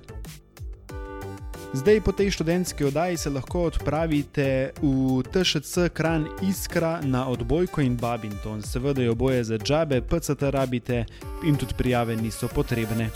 Zdaj 1.74 2.02
po 2.08 2.16
tej 2.16 2.32
študentski 2.38 2.88
oddaji 2.88 3.20
se 3.20 3.30
lahko 3.30 3.66
odpravite 3.74 4.72
v 4.80 5.20
TŠC 5.36 5.92
Kran 5.92 6.30
Iskra 6.48 7.02
na 7.04 7.26
odbojko 7.28 7.84
in 7.84 8.00
Babington. 8.00 8.64
Seveda 8.64 9.04
je 9.04 9.12
oboje 9.12 9.44
za 9.52 9.60
džabe, 9.60 10.00
PCT 10.00 10.56
rabite 10.56 11.04
in 11.44 11.60
tudi 11.60 11.76
prijave 11.76 12.16
niso 12.16 12.48
potrebne 12.48 13.12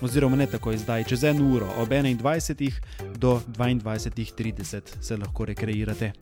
oziroma 0.00 0.36
ne 0.36 0.46
tako 0.46 0.76
zdaj, 0.76 1.04
čez 1.04 1.24
eno 1.24 1.48
uro, 1.54 1.68
ob 1.78 1.88
21. 1.88 2.72
do 3.16 3.40
22.30 3.46 4.80
se 5.00 5.16
lahko 5.16 5.44
rekreirate. 5.44 6.12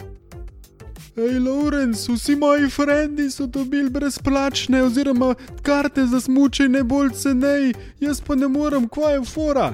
Hej, 1.15 1.39
Lorenz, 1.39 2.09
vsi 2.09 2.37
moji 2.37 2.71
frendi 2.71 3.31
so 3.31 3.47
dobili 3.47 3.91
brezplačne, 3.91 4.83
oziroma 4.83 5.35
karte 5.63 6.07
za 6.07 6.21
smučanje 6.21 6.83
bolj 6.83 7.11
cenej, 7.11 7.73
jaz 8.01 8.21
pa 8.21 8.35
ne 8.35 8.49
morem, 8.49 8.89
kva 8.89 9.11
je 9.11 9.25
fora. 9.25 9.73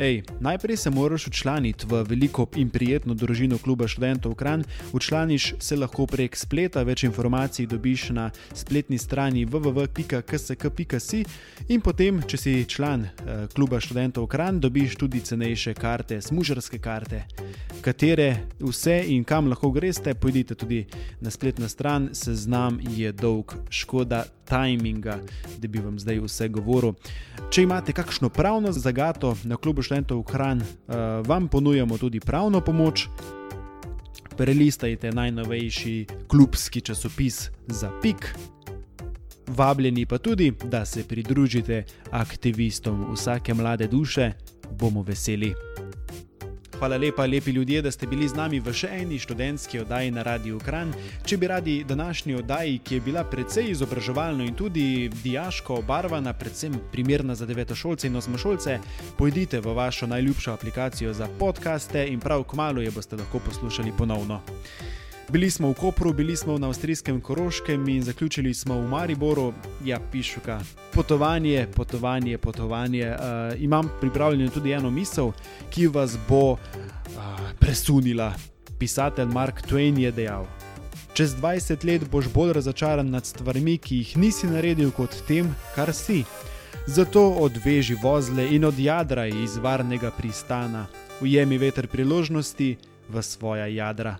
Ej, 0.00 0.22
najprej 0.40 0.76
se 0.76 0.90
moraš 0.90 1.26
učlaniti 1.26 1.86
v 1.88 2.02
veliko 2.08 2.46
in 2.56 2.70
prijetno 2.70 3.14
družino 3.14 3.58
kluba 3.58 3.88
študentov 3.88 4.34
Kran. 4.34 4.64
Učlaniš 4.92 5.54
se 5.60 5.76
lahko 5.76 6.06
prek 6.06 6.36
spleta, 6.36 6.82
več 6.82 7.04
informacij 7.04 7.66
dobiš 7.66 8.08
na 8.10 8.30
spletni 8.54 8.98
strani 8.98 9.44
www.ksk.si 9.46 11.24
in 11.68 11.80
potem, 11.80 12.22
če 12.24 12.36
si 12.36 12.64
član 12.64 13.04
eh, 13.04 13.46
kluba 13.54 13.80
študentov 13.80 14.26
Kran, 14.32 14.60
dobiš 14.60 14.96
tudi 14.96 15.20
cenejše 15.20 15.74
karte, 15.74 16.20
smužarske 16.24 16.78
karte, 16.78 17.24
katere 17.84 18.48
vse 18.60 19.02
in 19.12 19.24
kam 19.24 19.52
lahko 19.52 19.70
greste, 19.70 20.14
pojdite 20.14 20.54
tudi 20.54 20.86
na 21.20 21.30
spletno 21.30 21.68
stran, 21.68 22.08
seznam 22.16 22.80
je 22.96 23.12
dolg, 23.12 23.52
škoda 23.68 24.24
tajminga, 24.48 25.18
da 25.58 25.68
bi 25.68 25.78
vam 25.78 25.98
zdaj 25.98 26.18
vse 26.24 26.48
govoril. 26.48 26.92
Če 27.50 27.62
imate 27.62 27.92
kakšno 27.92 28.28
pravno 28.28 28.72
zagato 28.72 29.36
na 29.44 29.56
klubu 29.56 29.81
študentov 29.82 30.22
Kran, 30.22 30.60
uh, 30.60 30.66
vam 31.26 31.48
ponujamo 31.48 31.98
tudi 31.98 32.20
pravno 32.20 32.60
pomoč. 32.60 33.08
Prelistajte 34.36 35.10
najnovejši 35.12 36.06
klubski 36.28 36.80
časopis 36.80 37.50
za 37.66 37.90
pik. 38.02 38.34
Vabljeni 39.46 40.06
pa 40.06 40.18
tudi, 40.18 40.52
da 40.64 40.84
se 40.84 41.04
pridružite 41.08 41.84
aktivistom 42.10 43.12
vsake 43.12 43.54
mlade 43.54 43.86
duše, 43.86 44.32
bomo 44.78 45.02
veseli. 45.02 45.54
Hvala 46.82 46.96
lepa, 46.96 47.26
lepi 47.26 47.50
ljudje, 47.50 47.82
da 47.82 47.90
ste 47.90 48.06
bili 48.06 48.28
z 48.28 48.34
nami 48.34 48.58
v 48.60 48.72
še 48.74 48.88
eni 48.90 49.14
študentski 49.22 49.78
oddaji 49.84 50.10
na 50.10 50.24
Radiu 50.26 50.56
Kran. 50.58 50.90
Če 51.22 51.36
bi 51.38 51.46
radi 51.46 51.74
današnji 51.86 52.34
oddaji, 52.40 52.80
ki 52.82 52.96
je 52.96 53.00
bila 53.00 53.22
precej 53.22 53.68
izobraževalna 53.70 54.42
in 54.42 54.56
tudi 54.58 55.06
diaško 55.22 55.76
obarvana, 55.78 56.32
predvsem 56.34 56.74
primerna 56.92 57.36
za 57.38 57.46
devetošolce 57.46 58.10
in 58.10 58.18
osmošolce, 58.18 58.80
pojdite 59.18 59.60
v 59.62 59.76
vašo 59.78 60.10
najljubšo 60.10 60.56
aplikacijo 60.58 61.14
za 61.14 61.28
podkaste 61.38 62.02
in 62.10 62.18
prav 62.20 62.42
kmalo 62.50 62.82
jo 62.82 62.90
boste 62.98 63.16
lahko 63.16 63.38
poslušali 63.46 63.94
ponovno. 63.98 64.40
Bili 65.30 65.50
smo 65.50 65.70
v 65.70 65.74
Kopru, 65.74 66.12
bili 66.12 66.36
smo 66.36 66.58
na 66.58 66.66
avstrijskem 66.66 67.20
Koroškem 67.20 67.88
in 67.88 68.02
zaključili 68.02 68.54
smo 68.54 68.74
v 68.74 68.88
Mariboru, 68.88 69.52
ja, 69.84 70.00
pišuka. 70.12 70.60
Potovanje, 70.92 71.66
potovanje, 71.76 72.38
potovanje. 72.38 73.10
Uh, 73.10 73.62
imam 73.62 73.90
pripravljeno 74.00 74.50
tudi 74.50 74.72
eno 74.72 74.90
misel, 74.90 75.32
ki 75.70 75.86
vas 75.86 76.18
bo 76.28 76.52
uh, 76.52 76.58
presunila. 77.60 78.34
Pisatelj 78.78 79.26
Mark 79.26 79.62
Twain 79.68 79.98
je 79.98 80.12
dejal: 80.12 80.46
Čez 81.14 81.36
20 81.36 81.84
let 81.84 82.10
boš 82.10 82.28
bolj 82.34 82.52
razočaran 82.52 83.10
nad 83.10 83.26
stvarmi, 83.26 83.78
ki 83.78 83.96
jih 83.96 84.16
nisi 84.16 84.46
naredil, 84.46 84.90
kot 84.90 85.16
tem, 85.28 85.54
kar 85.74 85.94
si. 85.94 86.24
Zato 86.86 87.22
odveži 87.30 87.94
vozle 88.02 88.48
in 88.56 88.64
odjadraj 88.64 89.30
iz 89.44 89.56
varnega 89.56 90.10
pristana, 90.10 90.86
ujemi 91.20 91.58
veter 91.58 91.86
priložnosti 91.86 92.76
v 93.08 93.22
svoja 93.22 93.66
jadra. 93.66 94.16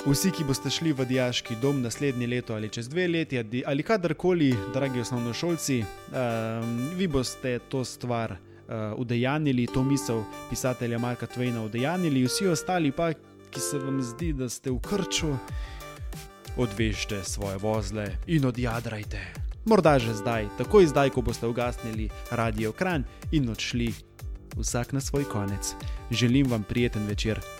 Vsi, 0.00 0.30
ki 0.32 0.46
boste 0.48 0.70
šli 0.72 0.94
v 0.96 1.04
diaški 1.04 1.58
dom 1.60 1.82
naslednje 1.84 2.26
leto 2.26 2.54
ali 2.56 2.70
čez 2.72 2.88
dve 2.88 3.04
leti, 3.08 3.36
ali 3.66 3.82
kadarkoli, 3.84 4.54
dragi 4.72 5.00
osnovnošolci, 5.00 5.76
um, 5.84 6.70
vi 6.96 7.08
boste 7.08 7.58
to 7.68 7.84
stvar 7.84 8.32
uh, 8.32 8.96
udejanili, 8.96 9.66
to 9.66 9.84
misel 9.84 10.22
pisatelja 10.50 10.98
Marka 10.98 11.26
Twaina 11.26 11.66
udejanili, 11.66 12.24
vsi 12.24 12.48
ostali 12.48 12.92
pa, 12.96 13.12
ki 13.50 13.60
se 13.60 13.78
vam 13.78 14.00
zdi, 14.02 14.32
da 14.32 14.48
ste 14.48 14.70
v 14.70 14.80
krču, 14.80 15.36
odvežite 16.56 17.20
svoje 17.24 17.60
vozle 17.60 18.08
in 18.26 18.46
odjadrajte. 18.48 19.20
Morda 19.68 19.98
že 19.98 20.16
zdaj, 20.16 20.48
takoj 20.58 20.86
zdaj, 20.86 21.12
ko 21.12 21.20
boste 21.20 21.46
ugasnili 21.46 22.08
radio 22.30 22.72
kran 22.72 23.04
in 23.32 23.52
odšli 23.52 23.92
vsak 24.56 24.96
na 24.96 25.00
svoj 25.00 25.28
konec. 25.28 25.74
Želim 26.10 26.48
vam 26.48 26.64
prijeten 26.64 27.06
večer. 27.06 27.59